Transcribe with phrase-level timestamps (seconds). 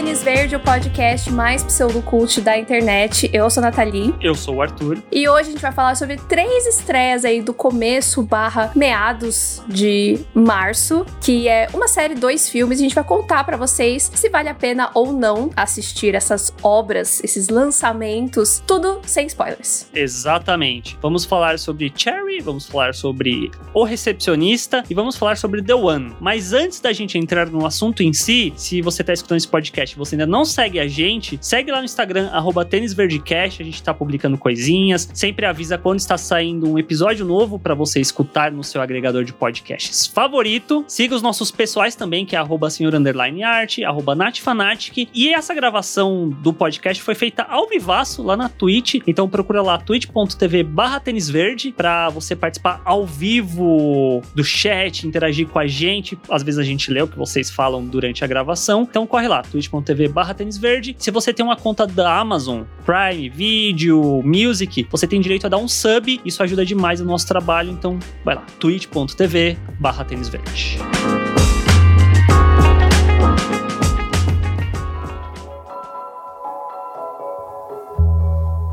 [0.00, 3.28] Tênis Verde, o podcast mais pseudocult da internet.
[3.34, 4.14] Eu sou a Nathalie.
[4.18, 5.02] Eu sou o Arthur.
[5.12, 10.18] E hoje a gente vai falar sobre três estreias aí do começo barra meados de
[10.32, 12.78] março, que é uma série, dois filmes.
[12.78, 17.22] A gente vai contar para vocês se vale a pena ou não assistir essas obras,
[17.22, 19.86] esses lançamentos, tudo sem spoilers.
[19.92, 20.96] Exatamente.
[21.02, 26.16] Vamos falar sobre Cherry, vamos falar sobre O Recepcionista e vamos falar sobre The One.
[26.18, 29.89] Mas antes da gente entrar no assunto em si, se você tá escutando esse podcast
[29.92, 33.82] e você ainda não segue a gente, segue lá no Instagram, arroba tênisverdecast, a gente
[33.82, 38.62] tá publicando coisinhas, sempre avisa quando está saindo um episódio novo para você escutar no
[38.62, 40.84] seu agregador de podcasts favorito.
[40.86, 45.08] Siga os nossos pessoais também, que é arroba senhor underline art, arroba natfanatic.
[45.12, 49.78] E essa gravação do podcast foi feita ao vivaço lá na Twitch, então procura lá
[49.78, 56.18] twitch.tv barra tênisverde pra você participar ao vivo do chat, interagir com a gente.
[56.28, 58.82] Às vezes a gente lê o que vocês falam durante a gravação.
[58.82, 59.79] Então corre lá, twitch.tv
[60.12, 60.94] barra tênisverde.
[60.98, 65.58] Se você tem uma conta da Amazon, Prime, Video, Music, você tem direito a dar
[65.58, 66.20] um sub.
[66.24, 67.70] Isso ajuda demais no nosso trabalho.
[67.70, 70.78] Então vai lá, twitch.tv barra tênisverde.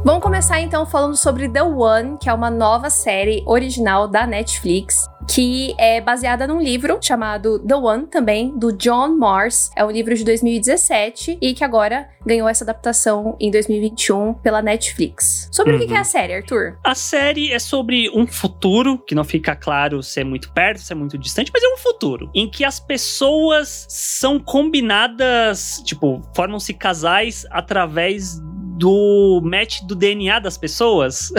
[0.08, 5.06] Vamos começar então falando sobre The One, que é uma nova série original da Netflix
[5.30, 9.70] que é baseada num livro chamado The One, também, do John Morse.
[9.76, 15.50] É um livro de 2017 e que agora ganhou essa adaptação em 2021 pela Netflix.
[15.52, 15.84] Sobre uhum.
[15.84, 16.78] o que é a série, Arthur?
[16.84, 20.94] A série é sobre um futuro, que não fica claro se é muito perto, se
[20.94, 26.74] é muito distante, mas é um futuro em que as pessoas são combinadas, tipo, formam-se
[26.74, 28.40] casais através
[28.78, 31.32] do match do DNA das pessoas.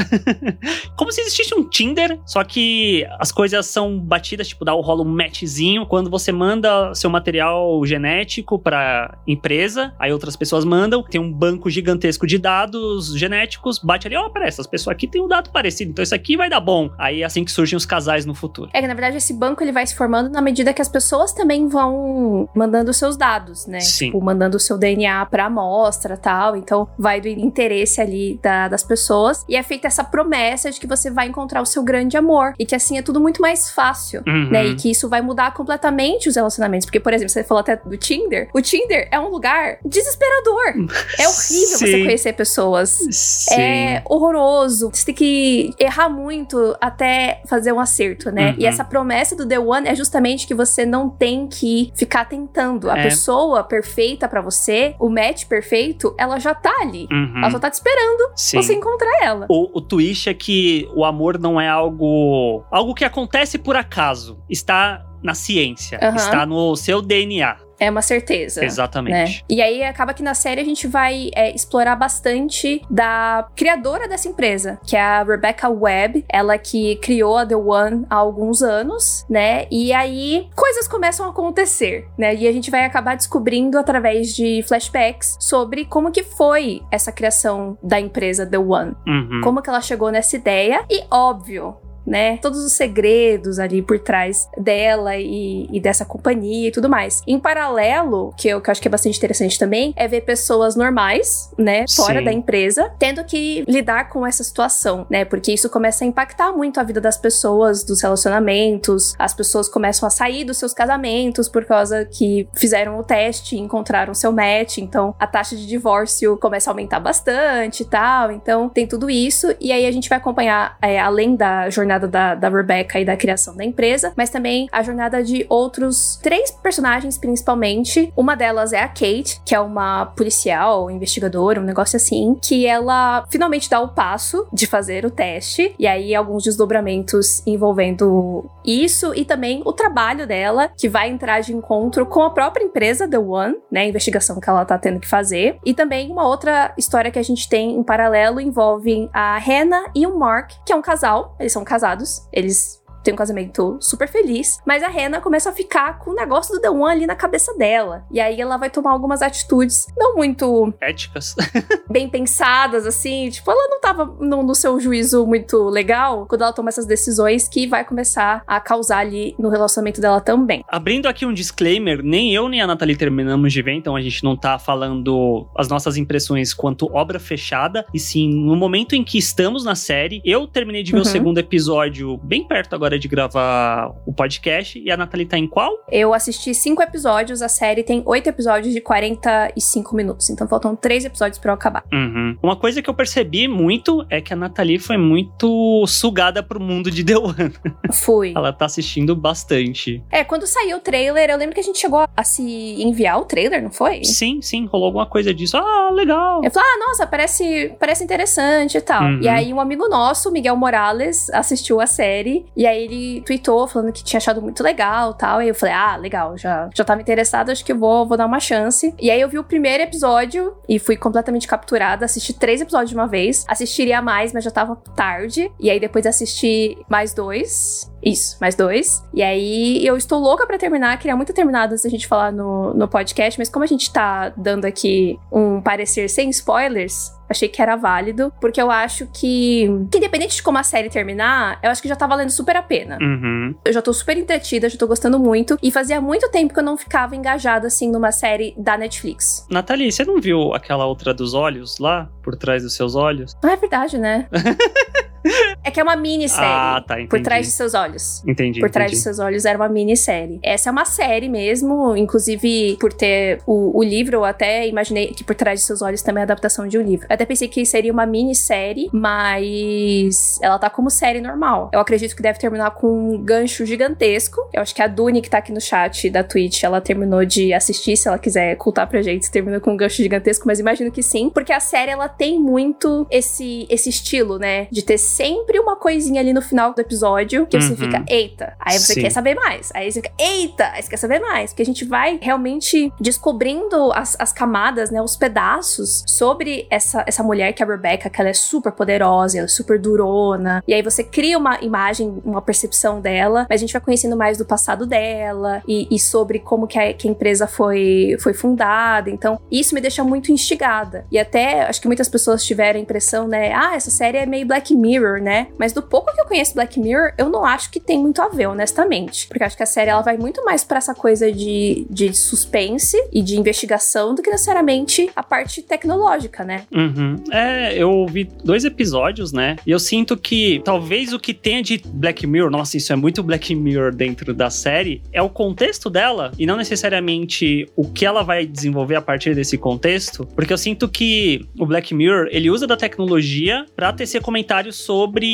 [0.97, 5.05] Como se existisse um Tinder, só que as coisas são batidas, tipo, dá o rolo
[5.05, 11.21] um matchzinho quando você manda seu material genético pra empresa, aí outras pessoas mandam, tem
[11.21, 15.23] um banco gigantesco de dados genéticos, bate ali, ó, oh, peraí, essas pessoas aqui tem
[15.23, 16.91] um dado parecido, então isso aqui vai dar bom.
[16.99, 18.71] Aí é assim que surgem os casais no futuro.
[18.73, 21.33] É que na verdade esse banco ele vai se formando na medida que as pessoas
[21.33, 23.81] também vão mandando seus dados, né?
[23.81, 24.07] Sim.
[24.07, 28.83] Tipo, mandando o seu DNA pra amostra tal, então vai do interesse ali da, das
[28.83, 29.45] pessoas.
[29.49, 32.55] E é feita essa promessa de que você vai encontrar o seu grande amor.
[32.59, 34.51] E que assim é tudo muito mais fácil, uhum.
[34.51, 34.67] né?
[34.67, 36.87] E que isso vai mudar completamente os relacionamentos.
[36.87, 38.49] Porque, por exemplo, você falou até do Tinder.
[38.55, 40.89] O Tinder é um lugar desesperador.
[41.19, 41.87] É horrível Sim.
[41.87, 42.99] você conhecer pessoas.
[43.11, 43.61] Sim.
[43.61, 44.91] É horroroso.
[44.93, 48.51] Você tem que errar muito até fazer um acerto, né?
[48.51, 48.57] Uhum.
[48.59, 52.91] E essa promessa do The One é justamente que você não tem que ficar tentando.
[52.91, 53.03] A É.
[53.05, 57.07] pessoa perfeita pra você, o match perfeito, ela já tá ali.
[57.11, 57.18] Uhum.
[57.39, 58.57] Ela só tá te esperando Sim.
[58.63, 59.47] você encontrar ela.
[59.49, 64.39] O, o twist é que o amor não é algo algo que acontece por acaso.
[64.49, 66.17] Está na ciência, Aham.
[66.17, 67.57] está no seu DNA.
[67.79, 68.61] É uma certeza.
[68.61, 68.67] Né?
[68.67, 69.45] Exatamente.
[69.49, 74.29] E aí acaba que na série a gente vai é, explorar bastante da criadora dessa
[74.29, 79.25] empresa, que é a Rebecca Webb, ela que criou a The One há alguns anos,
[79.29, 79.67] né?
[79.71, 82.35] E aí coisas começam a acontecer, né?
[82.35, 87.79] E a gente vai acabar descobrindo através de flashbacks sobre como que foi essa criação
[87.83, 89.41] da empresa The One, Uhum.
[89.43, 91.77] como que ela chegou nessa ideia e óbvio
[92.09, 92.39] né?
[92.39, 97.23] Todos os segredos ali por trás dela e, e dessa companhia e tudo mais.
[97.27, 100.75] Em paralelo, que eu, que eu acho que é bastante interessante também, é ver pessoas
[100.75, 101.85] normais, né?
[101.95, 102.25] Fora Sim.
[102.25, 105.25] da empresa, tendo que lidar com essa situação, né?
[105.25, 109.15] Porque isso começa a impactar muito a vida das pessoas, dos relacionamentos.
[109.19, 113.59] As pessoas começam a sair dos seus casamentos por causa que fizeram o teste e
[113.59, 114.79] encontraram seu match.
[114.79, 118.33] Então, a taxa de divórcio começa a aumentar bastante e tal.
[118.33, 119.55] Então, tem tudo isso.
[119.61, 123.17] E aí a gente vai acompanhar, é, além da jornada da, da Rebecca e da
[123.17, 128.13] criação da empresa, mas também a jornada de outros três personagens, principalmente.
[128.17, 133.25] Uma delas é a Kate, que é uma policial, investigadora, um negócio assim, que ela
[133.31, 135.75] finalmente dá o passo de fazer o teste.
[135.79, 141.55] E aí, alguns desdobramentos envolvendo isso e também o trabalho dela, que vai entrar de
[141.55, 143.83] encontro com a própria empresa, The One, né?
[143.83, 145.59] A investigação que ela tá tendo que fazer.
[145.65, 150.07] E também uma outra história que a gente tem em paralelo envolve a Hannah e
[150.07, 151.35] o Mark, que é um casal.
[151.39, 152.29] Eles são casados.
[152.33, 156.55] Eles têm um casamento super feliz, mas a Hannah começa a ficar com o negócio
[156.55, 158.05] do The One ali na cabeça dela.
[158.11, 161.35] E aí ela vai tomar algumas atitudes não muito Éticas.
[161.91, 163.29] bem pensadas, assim.
[163.31, 167.49] Tipo, ela não tava no, no, seu juízo muito legal quando ela toma essas decisões
[167.49, 170.65] que vai começar a causar ali no relacionamento dela também.
[170.69, 174.23] Abrindo aqui um disclaimer, nem eu nem a Nathalie terminamos de ver, então a gente
[174.25, 179.19] não tá falando as nossas impressões quanto obra fechada, e sim no momento em que
[179.19, 180.21] estamos na série.
[180.25, 181.03] Eu terminei de ver uhum.
[181.03, 185.49] o segundo episódio bem perto agora de gravar o podcast, e a Nathalie tá em
[185.49, 185.85] qual?
[185.91, 191.05] Eu assisti cinco episódios, a série tem oito episódios de 45 minutos, então faltam três
[191.05, 191.85] episódios para eu acabar.
[191.93, 192.37] Uhum.
[192.41, 196.91] Uma coisa que eu percebi muito é que a Nathalie foi muito sugada pro mundo
[196.91, 197.53] de The One.
[197.93, 198.33] Fui.
[198.37, 200.03] Ela tá assistindo bastante.
[200.11, 202.43] É, quando saiu o trailer, eu lembro que a gente chegou a se
[202.83, 204.05] enviar o trailer, não foi?
[204.05, 205.57] Sim, sim, rolou alguma coisa disso.
[205.57, 206.43] Ah, legal.
[206.45, 209.03] Eu falei, ah, nossa, parece, parece interessante e tal.
[209.03, 209.21] Uhum.
[209.23, 213.93] E aí um amigo nosso, Miguel Morales, assistiu a série e aí ele tweetou falando
[213.93, 215.43] que tinha achado muito legal tal.
[215.43, 218.41] E eu falei, ah, legal, já, já tava interessado, acho que vou, vou dar uma
[218.41, 218.95] chance.
[218.99, 222.97] E aí eu vi o primeiro episódio e fui completamente capturada, assisti três episódios de
[222.97, 223.45] uma vez.
[223.49, 225.51] Assistiria mais, mas já tava tarde.
[225.59, 227.91] E aí depois assisti mais dois.
[228.03, 229.03] Isso, mais dois.
[229.13, 232.75] E aí eu estou louca para terminar, queria muito terminar antes da gente falar no,
[232.75, 237.61] no podcast, mas como a gente tá dando aqui um parecer sem spoilers, achei que
[237.61, 241.83] era válido, porque eu acho que, que independente de como a série terminar, eu acho
[241.83, 242.99] que já tá valendo super a pena.
[243.01, 243.55] Uhum.
[243.65, 246.65] Eu já tô super entretida, já tô gostando muito, e fazia muito tempo que eu
[246.65, 249.47] não ficava engajada, assim, numa série da Netflix.
[249.51, 253.37] Nathalie, você não viu aquela outra dos olhos lá, por trás dos seus olhos?
[253.43, 254.29] Ah, é verdade, né?
[255.69, 256.47] É que é uma minissérie.
[256.47, 257.09] Ah, tá, entendi.
[257.11, 258.23] Por trás de seus olhos.
[258.27, 258.59] Entendi.
[258.59, 258.97] Por trás entendi.
[258.97, 260.41] de seus olhos era uma minissérie.
[260.43, 265.23] Essa é uma série mesmo, inclusive por ter o, o livro, eu até imaginei que
[265.23, 267.07] por trás de seus olhos também é adaptação de um livro.
[267.07, 271.71] Eu até pensei que seria uma minissérie, mas ela tá como série normal.
[271.71, 274.49] Eu acredito que deve terminar com um gancho gigantesco.
[274.55, 277.53] Eu acho que a Duni, que tá aqui no chat da Twitch, ela terminou de
[277.53, 281.03] assistir, se ela quiser ocultar pra gente, terminou com um gancho gigantesco, mas imagino que
[281.03, 284.67] sim, porque a série ela tem muito esse, esse estilo, né?
[284.71, 287.63] De ter sempre uma coisinha ali no final do episódio que uhum.
[287.63, 288.55] você fica, eita.
[288.59, 289.03] Aí você Sim.
[289.03, 289.71] quer saber mais.
[289.75, 290.71] Aí você fica, eita.
[290.73, 291.51] Aí você quer saber mais.
[291.51, 295.01] Porque a gente vai realmente descobrindo as, as camadas, né?
[295.03, 299.39] Os pedaços sobre essa, essa mulher que é a Rebecca, que ela é super poderosa,
[299.39, 300.63] ela é super durona.
[300.67, 304.39] E aí você cria uma imagem, uma percepção dela, mas a gente vai conhecendo mais
[304.39, 309.11] do passado dela e, e sobre como que a, que a empresa foi, foi fundada.
[309.11, 311.07] Então, isso me deixa muito instigada.
[311.11, 313.53] E até acho que muitas pessoas tiveram a impressão, né?
[313.53, 315.48] Ah, essa série é meio Black Mirror, né?
[315.59, 318.29] Mas do pouco que eu conheço Black Mirror, eu não acho que tem muito a
[318.29, 319.27] ver, honestamente.
[319.29, 322.97] Porque acho que a série ela vai muito mais para essa coisa de, de suspense
[323.13, 326.65] e de investigação do que necessariamente a parte tecnológica, né?
[326.73, 327.17] Uhum.
[327.31, 329.57] É, eu vi dois episódios, né?
[329.67, 333.23] E eu sinto que talvez o que tenha de Black Mirror, nossa, isso é muito
[333.23, 338.23] Black Mirror dentro da série, é o contexto dela e não necessariamente o que ela
[338.23, 342.67] vai desenvolver a partir desse contexto, porque eu sinto que o Black Mirror, ele usa
[342.67, 345.28] da tecnologia para tecer comentários sobre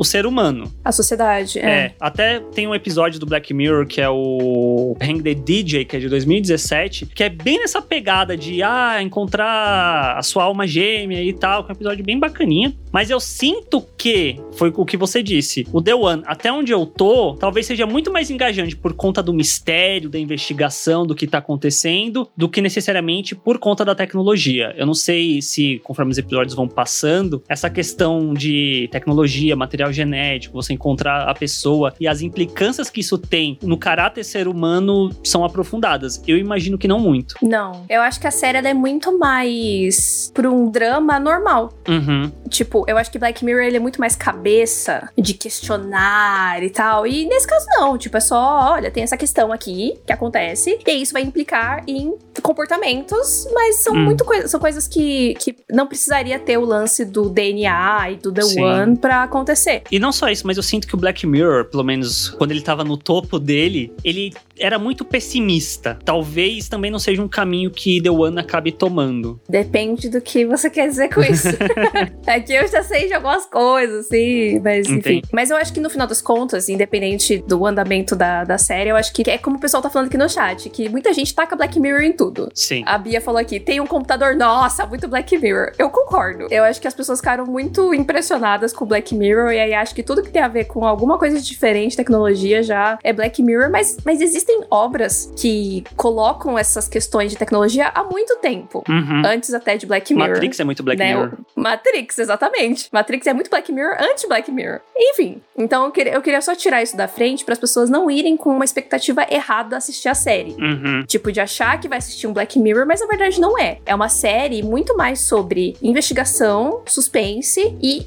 [0.00, 0.72] o ser humano.
[0.82, 1.62] A sociedade, é.
[1.62, 1.94] é.
[2.00, 6.00] Até tem um episódio do Black Mirror que é o Hang the DJ, que é
[6.00, 11.34] de 2017, que é bem nessa pegada de, ah, encontrar a sua alma gêmea e
[11.34, 12.74] tal, que é um episódio bem bacaninha.
[12.90, 16.86] Mas eu sinto que, foi o que você disse, o The One, até onde eu
[16.86, 21.38] tô, talvez seja muito mais engajante por conta do mistério, da investigação, do que tá
[21.38, 24.74] acontecendo, do que necessariamente por conta da tecnologia.
[24.76, 30.54] Eu não sei se, conforme os episódios vão passando, essa questão de tecnologia, material genético,
[30.54, 35.44] você encontrar a pessoa e as implicâncias que isso tem no caráter ser humano são
[35.44, 36.22] aprofundadas.
[36.26, 37.34] Eu imagino que não muito.
[37.42, 37.84] Não.
[37.88, 41.72] Eu acho que a série é muito mais por um drama normal.
[41.88, 42.30] Uhum.
[42.48, 47.06] Tipo, eu acho que Black Mirror ele é muito mais cabeça de questionar e tal.
[47.06, 47.96] E nesse caso, não.
[47.96, 50.78] Tipo, é só, olha, tem essa questão aqui que acontece.
[50.86, 54.04] E isso vai implicar em comportamentos, mas são hum.
[54.04, 54.50] muito coisas.
[54.50, 58.62] São coisas que, que não precisaria ter o lance do DNA e do The Sim.
[58.62, 59.82] One pra acontecer.
[59.90, 62.60] E não só isso, mas eu sinto que o Black Mirror, pelo menos quando ele
[62.60, 65.98] tava no topo dele, ele era muito pessimista.
[66.04, 69.40] Talvez também não seja um caminho que The One acabe tomando.
[69.48, 71.48] Depende do que você quer dizer com isso.
[72.26, 74.98] Aqui eu já sei de algumas coisas, assim, mas enfim.
[74.98, 75.22] Entendi.
[75.32, 78.96] Mas eu acho que no final das contas, independente do andamento da, da série, eu
[78.96, 81.56] acho que é como o pessoal tá falando aqui no chat, que muita gente taca
[81.56, 82.48] Black Mirror em tudo.
[82.54, 82.82] Sim.
[82.86, 85.72] A Bia falou aqui, tem um computador, nossa, muito Black Mirror.
[85.78, 86.46] Eu concordo.
[86.50, 90.02] Eu acho que as pessoas ficaram muito impressionadas com Black Mirror, e aí acho que
[90.02, 93.98] tudo que tem a ver com alguma coisa diferente, tecnologia, já é Black Mirror, mas,
[94.06, 98.82] mas existem obras que colocam essas questões de tecnologia há muito tempo.
[98.88, 99.22] Uhum.
[99.26, 100.30] Antes até de Black Mirror.
[100.30, 101.14] Matrix é muito Black né?
[101.14, 101.32] Mirror.
[101.54, 102.88] Matrix, Exatamente.
[102.90, 104.80] Matrix é muito Black Mirror antes Black Mirror.
[104.96, 108.10] Enfim, então eu queria, eu queria só tirar isso da frente para as pessoas não
[108.10, 110.56] irem com uma expectativa errada assistir a série.
[110.58, 111.04] Uhum.
[111.06, 113.78] Tipo, de achar que vai assistir um Black Mirror, mas na verdade não é.
[113.84, 118.04] É uma série muito mais sobre investigação, suspense e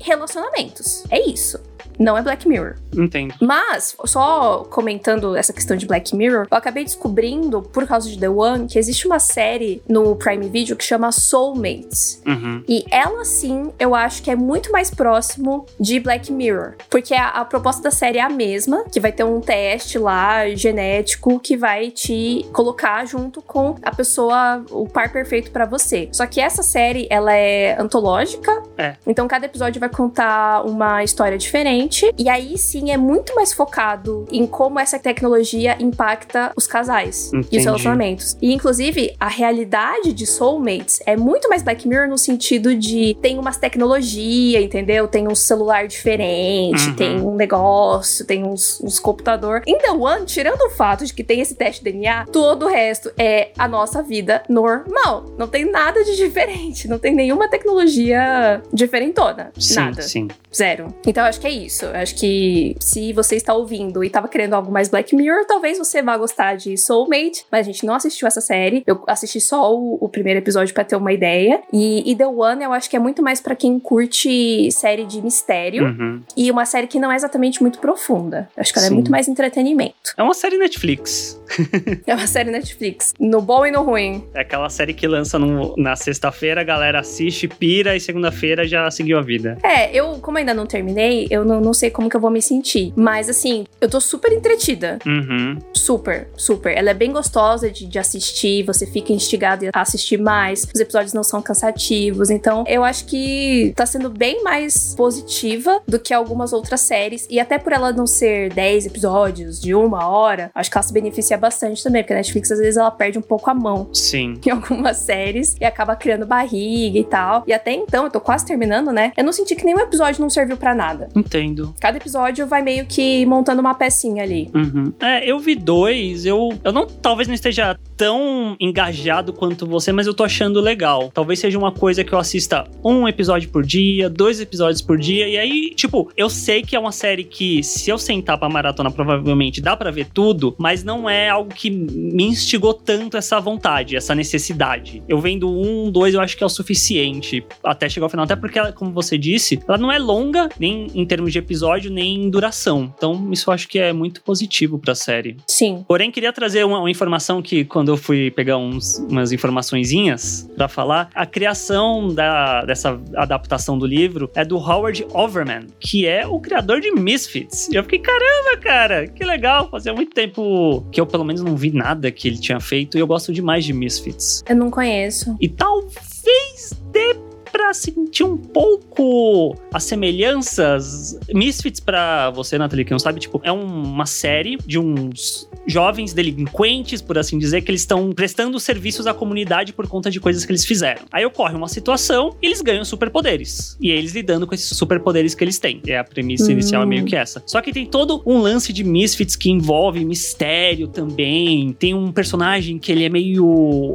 [0.63, 1.03] relacionamentos.
[1.09, 1.59] É isso.
[2.03, 2.75] Não é Black Mirror.
[2.93, 3.33] Entendo.
[3.39, 8.27] Mas, só comentando essa questão de Black Mirror, eu acabei descobrindo, por causa de The
[8.29, 12.21] One, que existe uma série no Prime Video que chama Soulmates.
[12.27, 12.61] Uhum.
[12.67, 16.73] E ela sim, eu acho que é muito mais próximo de Black Mirror.
[16.89, 20.49] Porque a, a, proposta da série é a mesma, que vai ter um teste lá
[20.49, 26.09] genético que vai te colocar junto com a pessoa, o par perfeito para você.
[26.11, 28.61] Só que essa série, ela é antológica.
[28.77, 28.95] É.
[29.07, 31.92] Então cada episódio vai contar uma história diferente.
[32.17, 37.47] E aí sim é muito mais focado em como essa tecnologia impacta os casais Entendi.
[37.51, 38.37] e os relacionamentos.
[38.41, 43.37] E inclusive a realidade de Soulmates é muito mais Black Mirror no sentido de tem
[43.39, 45.07] umas tecnologia, entendeu?
[45.07, 46.95] Tem um celular diferente, Uhum.
[46.95, 49.61] tem um negócio, tem uns, uns computador.
[49.67, 52.69] Em The One, tirando o fato de que tem esse teste de DNA, todo o
[52.69, 55.25] resto é a nossa vida normal.
[55.37, 59.51] Não tem nada de diferente, não tem nenhuma tecnologia diferentona.
[59.57, 60.01] Sim, nada.
[60.01, 60.27] sim.
[60.53, 60.93] Zero.
[61.05, 61.72] Então acho que é isso.
[61.81, 65.77] Eu acho que se você está ouvindo e tava querendo algo mais Black Mirror, talvez
[65.77, 68.83] você vá gostar de Soulmate, mas a gente não assistiu essa série.
[68.85, 71.61] Eu assisti só o, o primeiro episódio pra ter uma ideia.
[71.71, 75.21] E, e The One eu acho que é muito mais pra quem curte série de
[75.21, 76.21] mistério Uhum.
[76.37, 78.49] e uma série que não é exatamente muito profunda.
[78.55, 78.93] Eu acho que ela Sim.
[78.93, 80.13] é muito mais entretenimento.
[80.17, 81.39] É uma série Netflix.
[82.07, 84.23] É uma série Netflix, no bom e no ruim.
[84.33, 88.89] É aquela série que lança no- na sexta-feira, a galera assiste, pira e segunda-feira já
[88.89, 89.57] seguiu a vida.
[89.63, 92.41] É, eu, como ainda não terminei, eu não, não sei como que eu vou me
[92.41, 92.93] sentir.
[92.95, 94.99] Mas assim, eu tô super entretida.
[95.05, 95.57] Uhum.
[95.73, 96.75] Super, super.
[96.75, 100.67] Ela é bem gostosa de, de assistir, você fica instigado a assistir mais.
[100.73, 102.29] Os episódios não são cansativos.
[102.29, 107.27] Então, eu acho que tá sendo bem mais positiva do que algumas outras séries.
[107.29, 110.93] E até por ela não ser 10 episódios de uma hora, acho que ela se
[110.93, 112.03] beneficia bastante também.
[112.03, 114.39] Porque a Netflix, às vezes, ela perde um pouco a mão Sim.
[114.45, 117.43] em algumas séries e acaba criando barriga e tal.
[117.47, 119.11] E até então, eu tô quase terminando, né?
[119.15, 121.09] Eu não senti que nenhum episódio não serviu pra nada.
[121.15, 121.52] Entendo.
[121.79, 124.49] Cada episódio vai meio que montando uma pecinha ali.
[124.53, 124.93] Uhum.
[124.99, 130.07] É, eu vi dois, eu, eu não, talvez não esteja tão engajado quanto você, mas
[130.07, 131.11] eu tô achando legal.
[131.13, 135.27] Talvez seja uma coisa que eu assista um episódio por dia, dois episódios por dia,
[135.27, 138.91] e aí, tipo, eu sei que é uma série que, se eu sentar pra maratona,
[138.91, 143.95] provavelmente dá pra ver tudo, mas não é algo que me instigou tanto essa vontade,
[143.95, 145.03] essa necessidade.
[145.07, 148.35] Eu vendo um, dois, eu acho que é o suficiente até chegar ao final, até
[148.35, 152.23] porque, ela, como você disse, ela não é longa, nem em termos de episódio, nem
[152.23, 152.91] em duração.
[152.95, 155.37] Então, isso eu acho que é muito positivo pra série.
[155.47, 155.83] Sim.
[155.87, 160.67] Porém, queria trazer uma, uma informação que, quando eu fui pegar uns, umas informaçõezinhas pra
[160.67, 166.39] falar, a criação da, dessa adaptação do livro é do Howard Overman, que é o
[166.39, 167.69] criador de Misfits.
[167.69, 169.69] E eu fiquei, caramba, cara, que legal.
[169.69, 172.99] Fazia muito tempo que eu, pelo menos, não vi nada que ele tinha feito e
[173.01, 174.43] eu gosto demais de Misfits.
[174.47, 175.35] Eu não conheço.
[175.39, 177.15] E talvez dê
[177.53, 181.17] pra sentir um pouco as semelhanças.
[181.33, 186.13] Misfits, pra você, Nathalie, que não sabe, tipo, é um- uma série de uns jovens
[186.13, 190.43] delinquentes, por assim dizer, que eles estão prestando serviços à comunidade por conta de coisas
[190.45, 191.03] que eles fizeram.
[191.11, 193.77] Aí ocorre uma situação e eles ganham superpoderes.
[193.79, 195.79] E eles lidando com esses superpoderes que eles têm.
[195.87, 196.53] É a premissa Hum.
[196.53, 197.43] inicial é meio que essa.
[197.45, 201.71] Só que tem todo um lance de Misfits que envolve mistério também.
[201.77, 203.45] Tem um personagem que ele é meio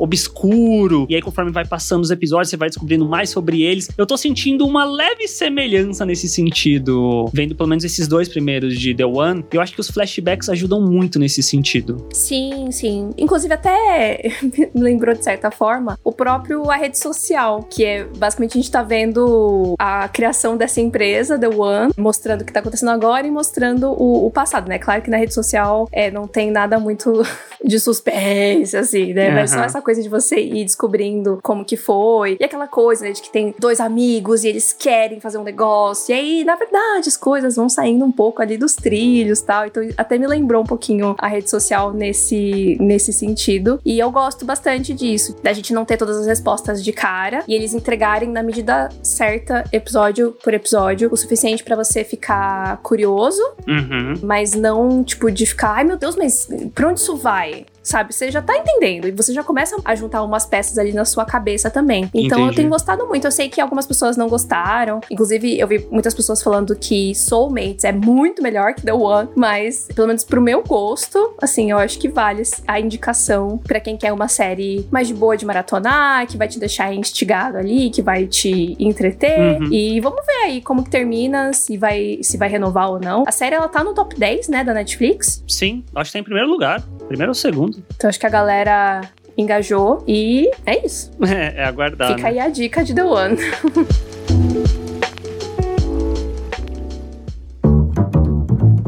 [0.00, 1.06] obscuro.
[1.08, 3.88] E aí, conforme vai passando os episódios, você vai descobrindo mais sobre eles.
[3.96, 7.28] Eu tô sentindo uma leve semelhança nesse sentido.
[7.32, 9.44] Vendo pelo menos esses dois primeiros de The One.
[9.52, 12.06] Eu acho que os flashbacks ajudam muito nesse sentido.
[12.12, 13.10] Sim, sim.
[13.16, 18.52] Inclusive, até me lembrou de certa forma o próprio a rede social, que é basicamente
[18.52, 22.90] a gente tá vendo a criação dessa empresa, The One, mostrando o que tá acontecendo
[22.90, 24.78] agora e mostrando o, o passado, né?
[24.78, 27.22] Claro que na rede social é, não tem nada muito
[27.64, 29.30] de suspense, assim, né?
[29.30, 32.36] Mas só essa coisa de você ir descobrindo como que foi.
[32.40, 36.12] E aquela coisa, né, de que tem dois amigos e eles querem fazer um negócio.
[36.14, 39.66] E aí, na verdade, as coisas vão saindo um pouco ali dos trilhos tal.
[39.66, 43.80] Então, até me lembrou um pouquinho a rede social nesse, nesse sentido.
[43.84, 45.36] E eu gosto bastante disso.
[45.42, 49.64] Da gente não ter todas as respostas de cara e eles entregarem na medida certa,
[49.72, 54.14] episódio por episódio, o suficiente pra você ficar curioso Uhum.
[54.22, 57.66] mas não, tipo, de ficar, ai meu Deus, mas pra onde isso vai?
[57.88, 58.14] Sabe?
[58.14, 61.24] Você já tá entendendo e você já começa a juntar umas peças ali na sua
[61.24, 62.04] cabeça também.
[62.14, 62.48] Então Entendi.
[62.48, 63.26] eu tenho gostado muito.
[63.26, 65.00] Eu sei que algumas pessoas não gostaram.
[65.10, 69.88] Inclusive, eu vi muitas pessoas falando que Soulmates é muito melhor que The One, mas
[69.94, 74.12] pelo menos pro meu gosto, assim, eu acho que vale a indicação pra quem quer
[74.12, 78.26] uma série mais de boa de maratonar, que vai te deixar instigado ali, que vai
[78.26, 79.60] te entreter.
[79.60, 79.72] Uhum.
[79.72, 83.24] E vamos ver aí como que termina, se vai, se vai renovar ou não.
[83.26, 85.42] A série ela tá no top 10, né, da Netflix.
[85.48, 86.82] Sim, acho que tá em primeiro lugar.
[87.08, 87.77] Primeiro ou segundo.
[87.96, 89.02] Então acho que a galera
[89.36, 91.10] engajou e é isso.
[91.22, 92.08] É, é aguardar.
[92.16, 92.28] Fica né?
[92.28, 93.36] aí a dica de The One.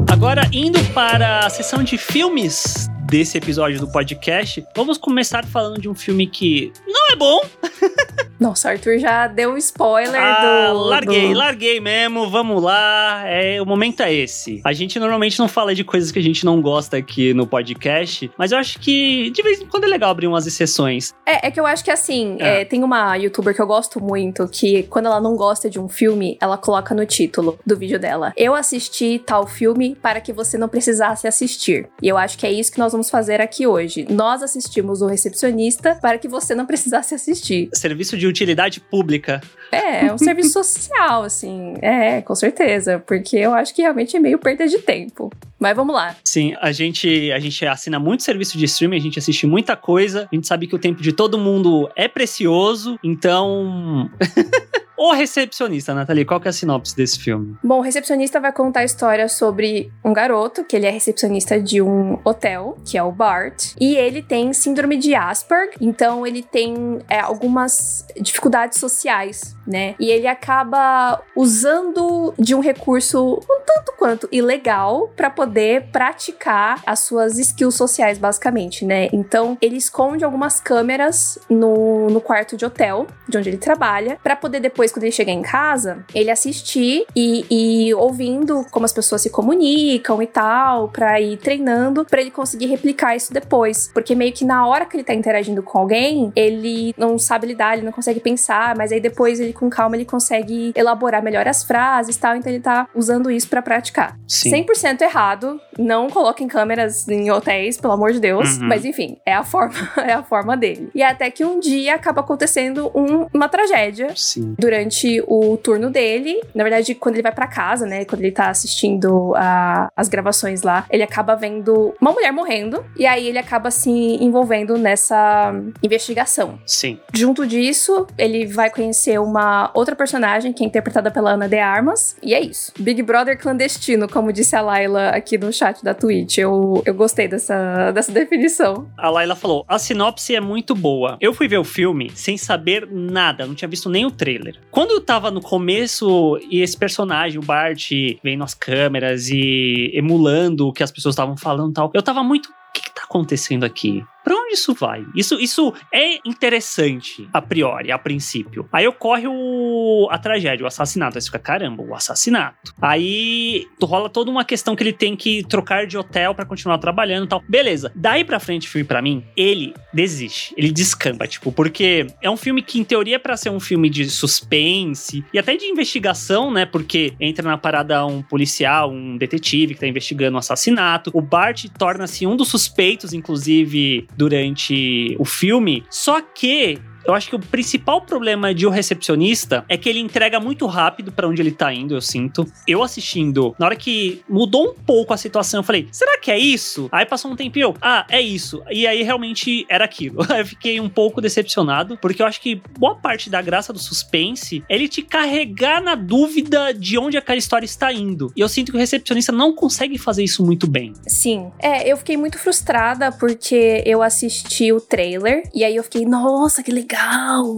[0.09, 5.89] Agora, indo para a sessão de filmes desse episódio do podcast, vamos começar falando de
[5.89, 7.41] um filme que não é bom.
[8.41, 10.79] Nossa, o Arthur já deu um spoiler Ah, do.
[10.79, 11.37] larguei, do...
[11.37, 13.21] larguei mesmo, vamos lá.
[13.27, 14.59] É, o momento é esse.
[14.65, 18.31] A gente normalmente não fala de coisas que a gente não gosta aqui no podcast,
[18.35, 21.13] mas eu acho que de vez em quando é legal abrir umas exceções.
[21.23, 22.61] É, é que eu acho que assim, É.
[22.61, 25.87] é, tem uma youtuber que eu gosto muito que quando ela não gosta de um
[25.87, 30.57] filme, ela coloca no título do vídeo dela: Eu assisti tal filme para que você
[30.57, 31.87] não precisasse assistir.
[32.01, 34.07] E eu acho que é isso que nós vamos fazer aqui hoje.
[34.09, 37.69] Nós assistimos O Recepcionista para que você não precisasse assistir.
[37.73, 39.41] Serviço de utilidade pública.
[39.71, 41.75] É, é um serviço social, assim.
[41.81, 42.99] É, com certeza.
[43.05, 45.31] Porque eu acho que realmente é meio perda de tempo.
[45.59, 46.15] Mas vamos lá.
[46.23, 50.27] Sim, a gente, a gente assina muito serviço de streaming, a gente assiste muita coisa,
[50.31, 54.09] a gente sabe que o tempo de todo mundo é precioso, então.
[55.03, 57.57] O recepcionista, Nathalie, qual que é a sinopse desse filme?
[57.63, 61.81] Bom, o recepcionista vai contar a história sobre um garoto, que ele é recepcionista de
[61.81, 66.99] um hotel, que é o Bart, e ele tem síndrome de Asperger, então ele tem
[67.09, 69.95] é, algumas dificuldades sociais, né?
[69.99, 77.01] E ele acaba usando de um recurso um tanto quanto ilegal para poder praticar as
[77.01, 79.09] suas skills sociais, basicamente, né?
[79.13, 84.35] Então ele esconde algumas câmeras no, no quarto de hotel, de onde ele trabalha, para
[84.35, 89.21] poder depois, quando ele chegar em casa, ele assistir e, e ouvindo como as pessoas
[89.21, 93.89] se comunicam e tal, pra ir treinando, pra ele conseguir replicar isso depois.
[93.93, 97.73] Porque meio que na hora que ele tá interagindo com alguém, ele não sabe lidar,
[97.73, 101.63] ele não consegue pensar, mas aí depois ele, com calma, ele consegue elaborar melhor as
[101.63, 104.17] frases e tal, então ele tá usando isso pra praticar.
[104.27, 104.49] Sim.
[104.65, 108.67] 100% errado, não coloquem câmeras em hotéis, pelo amor de Deus, Uhum.
[108.67, 109.73] mas enfim, é a forma,
[110.05, 110.89] é a forma dele.
[110.95, 114.55] E até que um dia acaba acontecendo um- uma tragédia Sim.
[114.57, 116.41] durante o turno dele.
[116.55, 118.03] Na verdade, quando ele vai pra casa, né?
[118.05, 122.83] Quando ele tá assistindo a- as gravações lá, ele acaba vendo uma mulher morrendo.
[122.97, 125.53] E aí ele acaba se envolvendo nessa
[125.83, 126.59] investigação.
[126.65, 126.99] Sim.
[127.13, 129.40] Junto disso, ele vai conhecer uma
[129.73, 132.15] outra personagem que é interpretada pela Ana de Armas.
[132.21, 132.71] E é isso.
[132.79, 136.37] Big Brother clandestino, como disse a Laila aqui no chat da Twitch.
[136.37, 138.87] Eu, eu gostei dessa, dessa definição.
[138.97, 141.17] A Laila falou: a sinopse é muito boa.
[141.19, 144.57] Eu fui ver o filme sem saber nada, não tinha visto nem o trailer.
[144.69, 147.89] Quando eu tava no começo e esse personagem, o Bart,
[148.23, 152.23] vendo as câmeras e emulando o que as pessoas estavam falando e tal, eu tava
[152.23, 152.49] muito.
[152.49, 154.03] O que, que tá acontecendo aqui?
[154.23, 155.03] Pra onde isso vai?
[155.15, 158.67] Isso, isso é interessante, a priori, a princípio.
[158.71, 161.17] Aí ocorre o, a tragédia, o assassinato.
[161.17, 162.73] Aí você fica, caramba, o assassinato.
[162.79, 167.25] Aí rola toda uma questão que ele tem que trocar de hotel pra continuar trabalhando
[167.25, 167.43] e tal.
[167.49, 167.91] Beleza.
[167.95, 170.53] Daí pra frente, o filme, pra mim, ele desiste.
[170.55, 173.89] Ele descamba, tipo, porque é um filme que, em teoria, é pra ser um filme
[173.89, 176.65] de suspense e até de investigação, né?
[176.65, 181.09] Porque entra na parada um policial, um detetive que tá investigando o assassinato.
[181.13, 185.83] O Bart torna-se um dos suspeitos, inclusive, durante o filme.
[185.89, 190.39] Só que eu acho que o principal problema de O Recepcionista é que ele entrega
[190.39, 192.45] muito rápido pra onde ele tá indo, eu sinto.
[192.67, 196.37] Eu assistindo, na hora que mudou um pouco a situação, eu falei, será que é
[196.37, 196.89] isso?
[196.91, 198.61] Aí passou um tempinho, eu, ah, é isso.
[198.69, 200.25] E aí realmente era aquilo.
[200.41, 204.63] Eu fiquei um pouco decepcionado, porque eu acho que boa parte da graça do suspense
[204.67, 208.31] é ele te carregar na dúvida de onde aquela história está indo.
[208.35, 210.93] E eu sinto que o recepcionista não consegue fazer isso muito bem.
[211.05, 211.51] Sim.
[211.59, 216.63] É, eu fiquei muito frustrada porque eu assisti o trailer e aí eu fiquei, nossa,
[216.63, 216.90] que legal,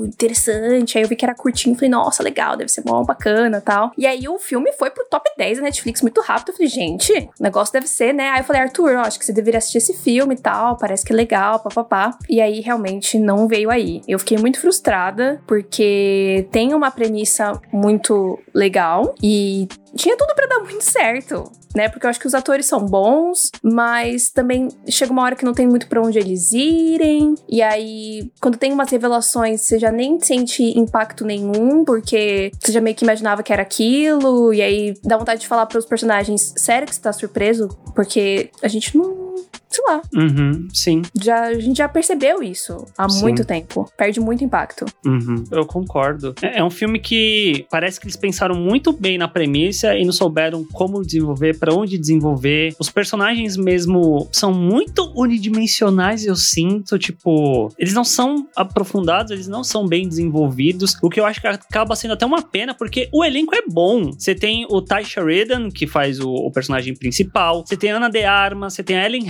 [0.06, 0.98] interessante.
[0.98, 3.92] Aí eu vi que era curtinho, falei, nossa, legal, deve ser bom, bacana tal.
[3.98, 6.50] E aí o filme foi pro top 10 da Netflix muito rápido.
[6.50, 8.30] Eu falei, gente, o negócio deve ser, né?
[8.30, 11.14] Aí eu falei, Arthur, acho que você deveria assistir esse filme e tal, parece que
[11.14, 12.18] é legal, papapá.
[12.30, 14.02] E aí realmente não veio aí.
[14.08, 20.60] Eu fiquei muito frustrada porque tem uma premissa muito legal e tinha tudo pra dar
[20.60, 21.90] muito certo né?
[21.90, 25.54] Porque eu acho que os atores são bons, mas também chega uma hora que não
[25.54, 27.36] tem muito pra onde eles irem.
[27.50, 32.82] E aí, quando tem umas revelações, você já nem sente impacto nenhum, porque você já
[32.82, 34.54] meio que imaginava que era aquilo.
[34.54, 37.68] E aí dá vontade de falar pros personagens: sério que você tá surpreso?
[37.96, 39.34] Porque a gente não.
[39.76, 40.02] Sei lá.
[40.16, 41.02] Uhum, sim.
[41.22, 43.22] Já, a gente já percebeu isso há Sim.
[43.22, 43.90] muito tempo.
[43.98, 44.86] Perde muito impacto.
[45.06, 46.36] Uhum, eu concordo.
[46.42, 50.12] É, é um filme que parece que eles pensaram muito bem na premissa e não
[50.12, 52.76] souberam como desenvolver, pra onde desenvolver.
[52.80, 56.98] Os personagens mesmo são muito unidimensionais, eu sinto.
[56.98, 60.96] Tipo, eles não são aprofundados, eles não são bem desenvolvidos.
[61.02, 64.12] O que eu acho que acaba sendo até uma pena, porque o elenco é bom.
[64.12, 67.66] Você tem o Ty Sheridan, que faz o, o personagem principal.
[67.66, 69.26] Você tem a Ana de Armas, você tem a Ellen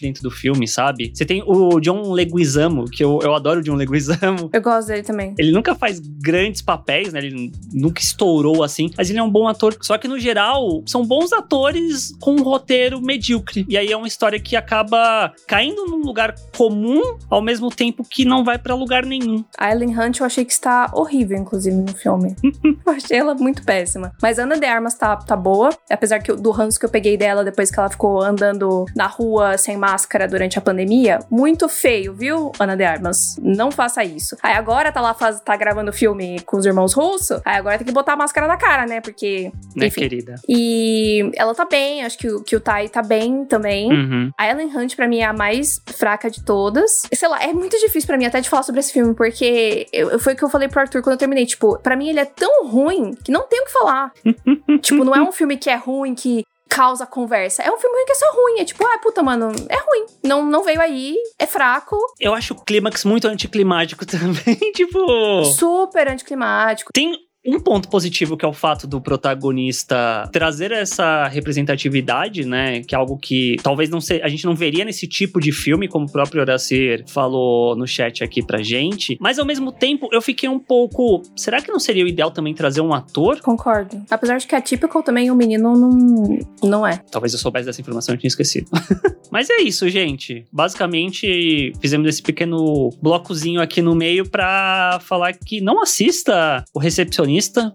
[0.00, 1.12] Dentro do filme, sabe?
[1.14, 4.50] Você tem o John Leguizamo, que eu, eu adoro o John Leguizamo.
[4.52, 5.34] Eu gosto dele também.
[5.38, 7.20] Ele nunca faz grandes papéis, né?
[7.20, 9.76] Ele nunca estourou assim, mas ele é um bom ator.
[9.80, 13.64] Só que no geral, são bons atores com um roteiro medíocre.
[13.68, 18.24] E aí é uma história que acaba caindo num lugar comum, ao mesmo tempo que
[18.24, 19.44] não vai pra lugar nenhum.
[19.58, 22.34] A Ellen Hunt eu achei que está horrível, inclusive, no filme.
[22.64, 24.12] eu achei ela muito péssima.
[24.22, 25.70] Mas Ana de Armas tá, tá boa.
[25.88, 29.56] Apesar que do ranço que eu peguei dela depois que ela ficou andando na rua
[29.58, 31.18] sem máscara durante a pandemia.
[31.30, 33.36] Muito feio, viu, Ana de Armas?
[33.42, 34.36] Não faça isso.
[34.42, 37.40] Aí agora tá lá, faz, tá gravando filme com os irmãos russos.
[37.44, 39.00] Aí agora tem que botar a máscara na cara, né?
[39.00, 39.50] Porque.
[39.76, 40.00] Né, Enfim.
[40.00, 40.34] querida?
[40.48, 43.90] E ela tá bem, acho que, o- que o Tai tá bem também.
[43.92, 44.30] Uhum.
[44.38, 47.02] A Ellen Hunt, pra mim, é a mais fraca de todas.
[47.12, 50.18] Sei lá, é muito difícil pra mim até de falar sobre esse filme, porque eu,
[50.18, 51.46] foi o que eu falei pro Arthur quando eu terminei.
[51.46, 54.12] Tipo, pra mim ele é tão ruim que não tem o que falar.
[54.80, 57.62] tipo, não é um filme que é ruim, que causa conversa.
[57.62, 58.60] É um filme que é só ruim.
[58.60, 60.06] É tipo, ah, puta, mano, é ruim.
[60.24, 64.56] Não, não veio aí, é fraco, Eu acho o clímax muito anticlimático também.
[64.72, 65.44] tipo.
[65.44, 66.92] super anticlimático.
[66.92, 67.12] Tem
[67.46, 72.82] um ponto positivo que é o fato do protagonista trazer essa representatividade, né?
[72.82, 75.88] Que é algo que talvez não se, a gente não veria nesse tipo de filme,
[75.88, 79.16] como o próprio Horacer falou no chat aqui pra gente.
[79.20, 81.22] Mas ao mesmo tempo, eu fiquei um pouco.
[81.34, 83.40] Será que não seria o ideal também trazer um ator?
[83.40, 84.02] Concordo.
[84.10, 86.98] Apesar de que a Typical também, o menino não, não é.
[87.10, 88.70] Talvez eu soubesse dessa informação, eu tinha esquecido.
[89.30, 90.44] Mas é isso, gente.
[90.52, 97.29] Basicamente, fizemos esse pequeno blocozinho aqui no meio pra falar que não assista o recepcionista.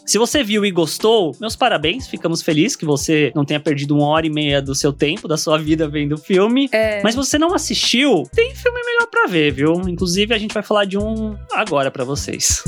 [0.06, 2.08] Se você viu e gostou, meus parabéns.
[2.08, 5.38] Ficamos felizes que você não tenha perdido uma hora e meia do seu tempo, da
[5.38, 6.68] sua vida vendo o filme.
[6.72, 7.02] É.
[7.04, 9.74] Mas se você não assistiu, tem filme melhor pra ver, viu?
[9.88, 12.64] Inclusive, a gente vai falar de um agora pra vocês.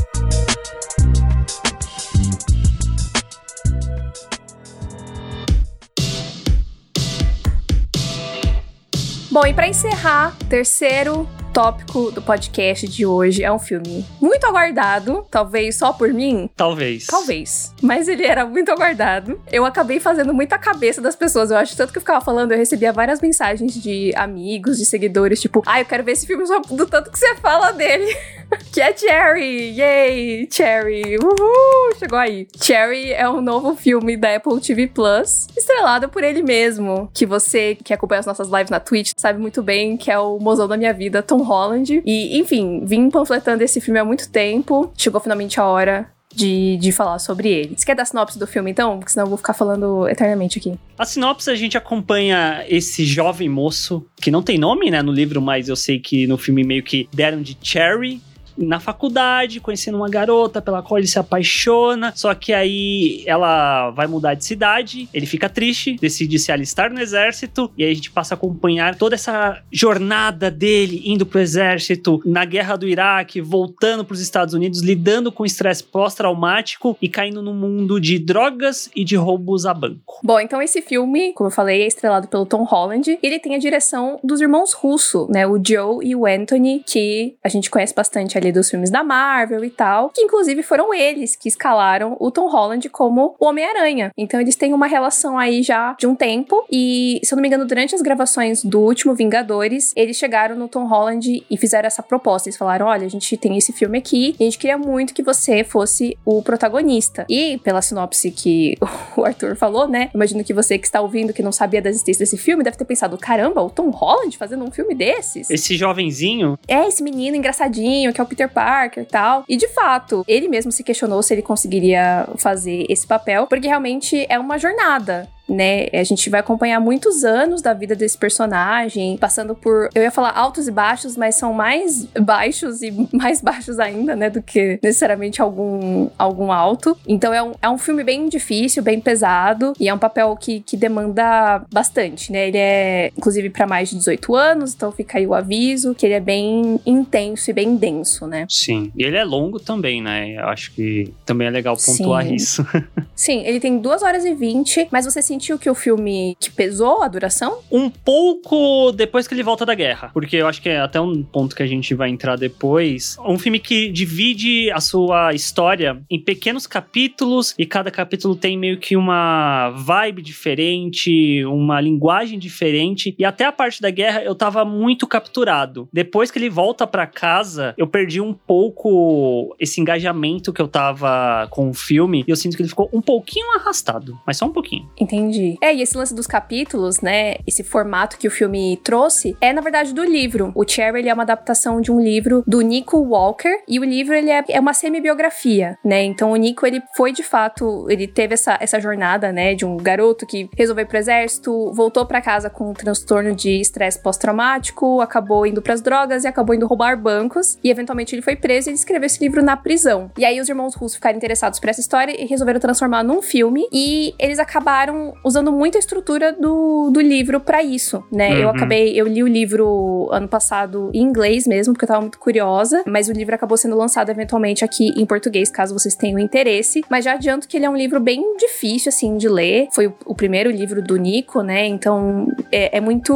[9.30, 15.26] Bom, e pra encerrar, terceiro tópico do podcast de hoje é um filme muito aguardado,
[15.32, 16.48] talvez só por mim.
[16.56, 17.08] Talvez.
[17.08, 17.74] Talvez.
[17.82, 19.42] Mas ele era muito aguardado.
[19.52, 21.50] Eu acabei fazendo muita cabeça das pessoas.
[21.50, 25.42] Eu acho tanto que eu ficava falando, eu recebia várias mensagens de amigos, de seguidores,
[25.42, 28.16] tipo, ah, eu quero ver esse filme só do tanto que você fala dele.
[28.72, 29.80] que é Cherry!
[29.80, 30.48] Yay!
[30.52, 31.18] Cherry!
[31.18, 31.96] Uhul!
[31.98, 32.48] Chegou aí.
[32.62, 37.10] Cherry é um novo filme da Apple TV Plus, estrelado por ele mesmo.
[37.12, 40.38] Que você que acompanha as nossas lives na Twitch sabe muito bem que é o
[40.38, 42.02] mozão da minha vida, Tom Holland.
[42.06, 44.92] E, enfim, vim panfletando esse filme há muito tempo.
[44.98, 47.76] Chegou finalmente a hora de, de falar sobre ele.
[47.76, 49.00] Você quer dar sinopse do filme, então?
[49.00, 50.78] Porque senão eu vou ficar falando eternamente aqui.
[50.98, 55.42] A sinopse a gente acompanha esse jovem moço, que não tem nome, né, no livro,
[55.42, 58.22] mas eu sei que no filme meio que deram de Cherry.
[58.58, 62.12] Na faculdade, conhecendo uma garota pela qual ele se apaixona.
[62.16, 67.00] Só que aí ela vai mudar de cidade, ele fica triste, decide se alistar no
[67.00, 67.72] exército.
[67.78, 72.46] E aí a gente passa a acompanhar toda essa jornada dele indo pro exército, na
[72.46, 78.00] guerra do Iraque, voltando pros Estados Unidos, lidando com estresse pós-traumático e caindo no mundo
[78.00, 80.20] de drogas e de roubos a banco.
[80.24, 83.20] Bom, então esse filme, como eu falei, é estrelado pelo Tom Holland.
[83.22, 85.46] Ele tem a direção dos irmãos Russo, né?
[85.46, 89.64] O Joe e o Anthony, que a gente conhece bastante ali dos filmes da Marvel
[89.64, 90.10] e tal.
[90.10, 94.12] Que inclusive foram eles que escalaram o Tom Holland como o Homem-Aranha.
[94.18, 96.66] Então eles têm uma relação aí já de um tempo.
[96.72, 100.68] E, se eu não me engano, durante as gravações do último Vingadores, eles chegaram no
[100.68, 102.50] Tom Holland e fizeram essa proposta.
[102.50, 105.24] Eles falaram: olha, a gente tem esse filme aqui e a gente queria muito que
[105.24, 107.26] você fosse o protagonista.
[107.30, 108.76] E pela sinopse que
[109.18, 110.10] o Arthur falou, né?
[110.14, 112.86] Imagino que você que está ouvindo, que não sabia da existência desse filme, deve ter
[112.86, 115.50] pensado: caramba, o Tom Holland fazendo um filme desses?
[115.50, 119.44] Esse jovenzinho, É esse menino engraçadinho, que é o Peter Parker e tal.
[119.50, 124.28] E de fato, ele mesmo se questionou se ele conseguiria fazer esse papel, porque realmente
[124.30, 125.28] é uma jornada.
[125.48, 125.88] Né?
[125.94, 130.32] A gente vai acompanhar muitos anos da vida desse personagem, passando por, eu ia falar
[130.32, 135.42] altos e baixos, mas são mais baixos e mais baixos ainda, né, do que necessariamente
[135.42, 136.98] algum, algum alto.
[137.08, 140.60] Então é um, é um filme bem difícil, bem pesado, e é um papel que,
[140.62, 142.48] que demanda bastante, né?
[142.48, 146.16] Ele é, inclusive, para mais de 18 anos, então fica aí o aviso que ele
[146.16, 148.46] é bem intenso e bem denso, né?
[148.50, 148.92] sim.
[148.96, 150.36] E ele é longo também, né?
[150.36, 152.36] Eu acho que também é legal pontuar Sim.
[152.36, 152.66] isso.
[153.16, 156.50] Sim, ele tem 2 horas e 20, mas você sentiu sentiu que o filme que
[156.50, 157.60] pesou a duração?
[157.72, 160.10] Um pouco depois que ele volta da guerra.
[160.12, 163.18] Porque eu acho que é até um ponto que a gente vai entrar depois.
[163.24, 168.80] Um filme que divide a sua história em pequenos capítulos e cada capítulo tem meio
[168.80, 173.16] que uma vibe diferente, uma linguagem diferente.
[173.18, 175.88] E até a parte da guerra eu tava muito capturado.
[175.94, 181.48] Depois que ele volta para casa, eu perdi um pouco esse engajamento que eu tava
[181.52, 182.24] com o filme.
[182.28, 184.90] E eu sinto que ele ficou um pouquinho arrastado, mas só um pouquinho.
[185.00, 185.27] Entendi.
[185.62, 187.36] É, e esse lance dos capítulos, né?
[187.46, 190.52] Esse formato que o filme trouxe é, na verdade, do livro.
[190.56, 193.62] O Cherry ele é uma adaptação de um livro do Nico Walker.
[193.68, 196.04] E o livro ele é, é uma semi-biografia, né?
[196.04, 199.56] Então o Nico ele foi de fato, ele teve essa, essa jornada, né?
[199.56, 203.60] De um garoto que resolveu ir pro exército, voltou para casa com um transtorno de
[203.60, 207.58] estresse pós-traumático, acabou indo para as drogas e acabou indo roubar bancos.
[207.64, 210.12] E eventualmente ele foi preso e ele escreveu esse livro na prisão.
[210.18, 213.68] E aí os irmãos russos ficaram interessados por essa história e resolveram transformar num filme.
[213.72, 218.30] E eles acabaram usando muito a estrutura do, do livro para isso, né?
[218.30, 218.38] Uhum.
[218.42, 222.20] Eu acabei, eu li o livro ano passado em inglês mesmo, porque eu tava muito
[222.20, 226.84] curiosa, mas o livro acabou sendo lançado eventualmente aqui em português, caso vocês tenham interesse.
[226.90, 229.68] Mas já adianto que ele é um livro bem difícil, assim, de ler.
[229.74, 231.66] Foi o, o primeiro livro do Nico, né?
[231.66, 233.14] Então é, é muito.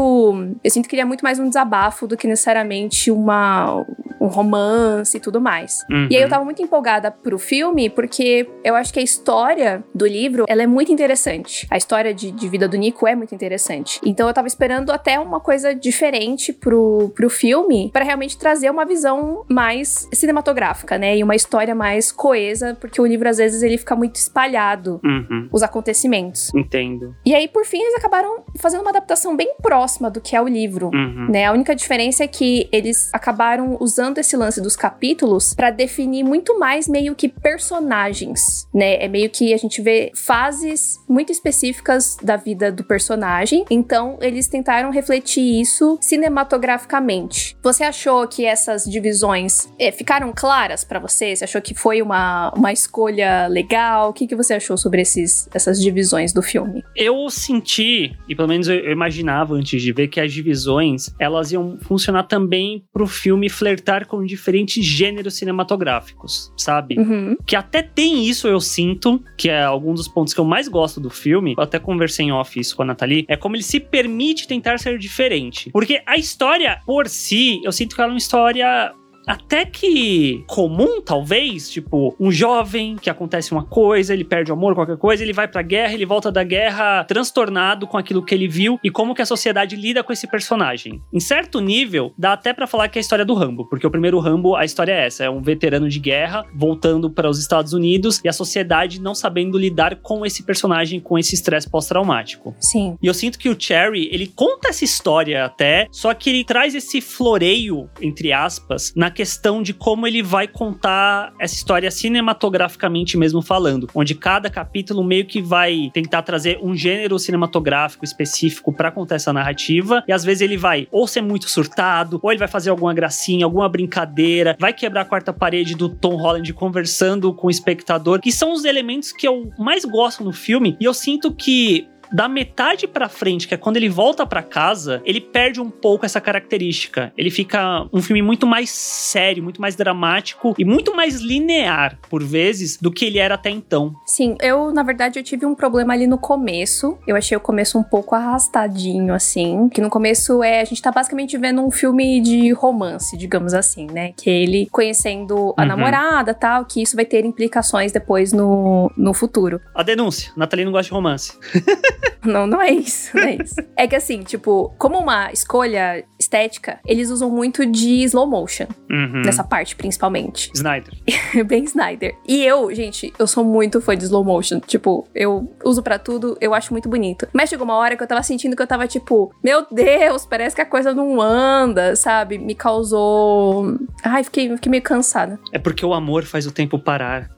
[0.64, 3.86] Eu sinto que ele é muito mais um desabafo do que necessariamente uma,
[4.20, 5.84] um romance e tudo mais.
[5.90, 6.08] Uhum.
[6.10, 10.06] E aí eu tava muito empolgada pro filme, porque eu acho que a história do
[10.06, 11.68] livro, ela é muito interessante.
[11.70, 14.00] A história de, de vida do Nico é muito interessante.
[14.06, 18.86] Então eu tava esperando até uma coisa diferente pro, pro filme, para realmente trazer uma
[18.86, 21.18] visão mais cinematográfica, né?
[21.18, 25.50] E uma história mais coesa, porque o livro às vezes ele fica muito espalhado, uhum.
[25.52, 26.54] os acontecimentos.
[26.56, 27.14] Entendo.
[27.26, 30.48] E aí, por fim, eles acabaram fazendo uma adaptação bem próxima do que é o
[30.48, 31.28] livro, uhum.
[31.30, 31.46] né?
[31.46, 36.58] A única diferença é que eles acabaram usando esse lance dos capítulos para definir muito
[36.58, 38.96] mais meio que personagens, né?
[39.04, 41.81] É meio que a gente vê fases muito específicas
[42.22, 43.66] da vida do personagem.
[43.70, 47.58] Então, eles tentaram refletir isso cinematograficamente.
[47.62, 51.36] Você achou que essas divisões é, ficaram claras para você?
[51.36, 54.10] Você achou que foi uma, uma escolha legal?
[54.10, 56.84] O que, que você achou sobre esses, essas divisões do filme?
[56.96, 61.78] Eu senti, e pelo menos eu imaginava antes de ver, que as divisões elas iam
[61.82, 66.98] funcionar também pro filme flertar com diferentes gêneros cinematográficos, sabe?
[66.98, 67.36] Uhum.
[67.46, 71.00] Que até tem isso, eu sinto, que é algum dos pontos que eu mais gosto
[71.00, 71.56] do filme.
[71.72, 73.24] Até conversei em off isso com a Nathalie.
[73.30, 75.70] É como ele se permite tentar ser diferente.
[75.72, 78.94] Porque a história por si, eu sinto que ela é uma história
[79.28, 84.76] até que comum, talvez, tipo, um jovem que acontece uma coisa, ele perde o amor,
[84.76, 88.48] qualquer coisa, ele vai pra guerra, ele volta da guerra transtornado com aquilo que ele
[88.48, 91.02] viu e como que a sociedade lida com esse personagem.
[91.14, 93.92] Em certo nível, dá até para falar que é a história do Rambo, porque o
[93.92, 97.74] primeiro Rambo, a história é essa, é um veterano de guerra voltando para os Estados
[97.74, 102.56] Unidos e a sociedade não sabendo lidar com esse personagem, com esse estresse pós-traumático.
[102.60, 102.98] Sim.
[103.02, 106.74] E eu sinto que o Cherry, ele conta essa história até, só que ele traz
[106.74, 113.42] esse floreio, entre aspas, na questão de como ele vai contar essa história cinematograficamente mesmo
[113.42, 119.16] falando, onde cada capítulo meio que vai tentar trazer um gênero cinematográfico específico para contar
[119.16, 122.70] essa narrativa, e às vezes ele vai ou ser muito surtado, ou ele vai fazer
[122.70, 127.52] alguma gracinha, alguma brincadeira, vai quebrar a quarta parede do Tom Holland conversando com o
[127.52, 131.88] espectador, que são os elementos que eu mais gosto no filme, e eu sinto que
[132.12, 136.06] da metade para frente, que é quando ele volta para casa, ele perde um pouco
[136.06, 137.14] essa característica.
[137.18, 142.24] Ele fica um filme muito mais sério, muito mais dramático e muito mais linear, por
[142.24, 143.94] vezes, do que ele era até então.
[144.06, 146.98] Sim, eu, na verdade, eu tive um problema ali no começo.
[147.08, 149.70] Eu achei o começo um pouco arrastadinho, assim.
[149.70, 150.62] Que no começo é.
[150.62, 154.14] A gente tá basicamente vendo um filme de romance, digamos assim, né?
[154.18, 155.68] Que é ele conhecendo a uhum.
[155.68, 159.62] namorada tal, que isso vai ter implicações depois no, no futuro.
[159.76, 161.38] A denúncia: Nathalie não gosta de romance.
[162.26, 163.56] Não, não é isso, não é isso.
[163.76, 168.68] é que assim, tipo, como uma escolha estética, eles usam muito de slow motion.
[168.90, 169.22] Uhum.
[169.26, 170.50] Nessa parte, principalmente.
[170.56, 170.94] Snyder.
[171.46, 172.16] Bem Snyder.
[172.26, 174.60] E eu, gente, eu sou muito fã de slow motion.
[174.62, 177.28] Tipo, eu uso para tudo, eu acho muito bonito.
[177.34, 180.56] Mas chegou uma hora que eu tava sentindo que eu tava, tipo, meu Deus, parece
[180.56, 182.38] que a coisa não anda, sabe?
[182.38, 183.78] Me causou.
[184.04, 185.38] Ai, fiquei, fiquei meio cansada.
[185.52, 187.30] É porque o amor faz o tempo parar.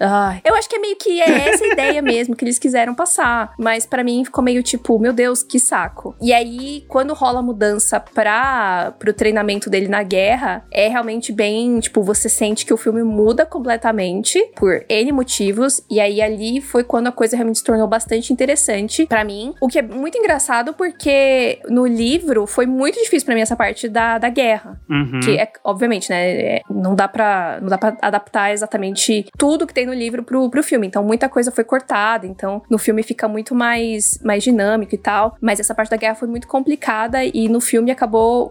[0.00, 3.52] Ai, eu acho que é meio que é essa ideia mesmo que eles quiseram passar.
[3.58, 6.16] Mas para mim ficou meio tipo, meu Deus, que saco.
[6.22, 11.78] E aí, quando rola a mudança para pro treinamento dele na guerra é realmente bem,
[11.80, 16.84] tipo, você sente que o filme muda completamente por N motivos e aí ali foi
[16.84, 20.72] quando a coisa realmente se tornou bastante interessante para mim, o que é muito engraçado
[20.74, 25.20] porque no livro foi muito difícil para mim essa parte da, da guerra, Uhum.
[25.20, 29.74] que é obviamente, né, é- não dá para não dá para adaptar exatamente tudo que
[29.74, 33.26] tem no livro pro, pro filme, então muita coisa foi cortada, então no filme fica
[33.26, 37.48] muito mais mais dinâmico e tal, mas essa parte da guerra foi muito complicada e
[37.48, 38.03] no filme acabou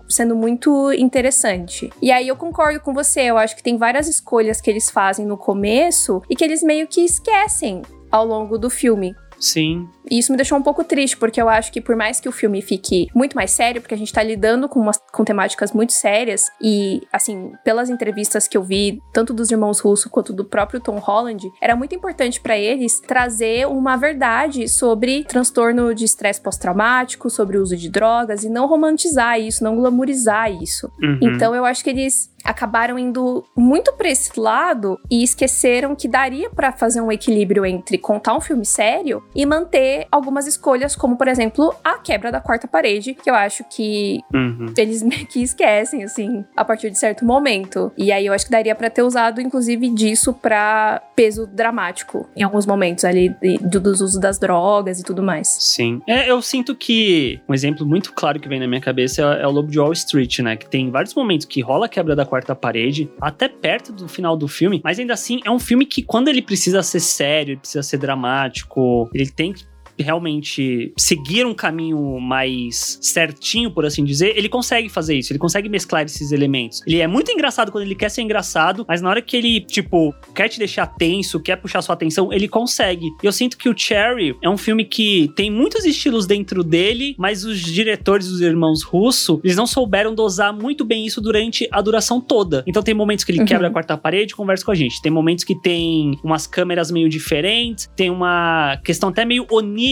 [0.10, 1.90] sendo muito interessante.
[2.02, 5.26] E aí eu concordo com você, eu acho que tem várias escolhas que eles fazem
[5.26, 9.16] no começo e que eles meio que esquecem ao longo do filme.
[9.44, 9.90] Sim.
[10.10, 12.32] E isso me deixou um pouco triste, porque eu acho que por mais que o
[12.32, 15.92] filme fique muito mais sério, porque a gente tá lidando com, umas, com temáticas muito
[15.92, 20.80] sérias, e assim, pelas entrevistas que eu vi, tanto dos irmãos Russo quanto do próprio
[20.80, 27.30] Tom Holland, era muito importante pra eles trazer uma verdade sobre transtorno de estresse pós-traumático,
[27.30, 30.90] sobre o uso de drogas, e não romantizar isso, não glamourizar isso.
[31.02, 31.20] Uhum.
[31.22, 36.50] Então eu acho que eles acabaram indo muito pra esse lado e esqueceram que daria
[36.50, 41.28] pra fazer um equilíbrio entre contar um filme sério e manter algumas escolhas, como por
[41.28, 44.74] exemplo, a quebra da quarta parede, que eu acho que Uhum.
[44.78, 47.92] eles meio que esquecem assim, a partir de certo momento.
[47.98, 52.44] E aí eu acho que daria pra ter usado inclusive disso pra peso dramático em
[52.44, 55.48] alguns momentos ali dos usos das drogas e tudo mais.
[55.60, 56.02] Sim.
[56.08, 59.48] É, eu sinto que um exemplo muito claro que vem na minha cabeça é, é
[59.48, 60.56] o Lobo de Wall Street, né?
[60.56, 64.36] Que tem vários momentos que rola a quebra da quarta parede, até perto do final
[64.36, 67.60] do filme, mas ainda assim é um filme que, quando ele precisa ser sério, ele
[67.60, 69.66] precisa ser dramático, ele tem que
[70.00, 75.70] realmente seguir um caminho mais certinho, por assim dizer, ele consegue fazer isso, ele consegue
[75.70, 76.82] mesclar esses elementos.
[76.86, 80.14] Ele é muito engraçado quando ele quer ser engraçado, mas na hora que ele, tipo,
[80.34, 83.06] quer te deixar tenso, quer puxar sua atenção, ele consegue.
[83.22, 87.16] E eu sinto que o Cherry é um filme que tem muitos estilos dentro dele,
[87.18, 91.82] mas os diretores, os irmãos Russo, eles não souberam dosar muito bem isso durante a
[91.82, 92.64] duração toda.
[92.68, 93.46] Então tem momentos que ele Uhum.
[93.46, 95.02] quebra a quarta parede e conversa com a gente.
[95.02, 99.83] Tem momentos que tem umas câmeras meio diferentes, tem uma questão até meio onírica,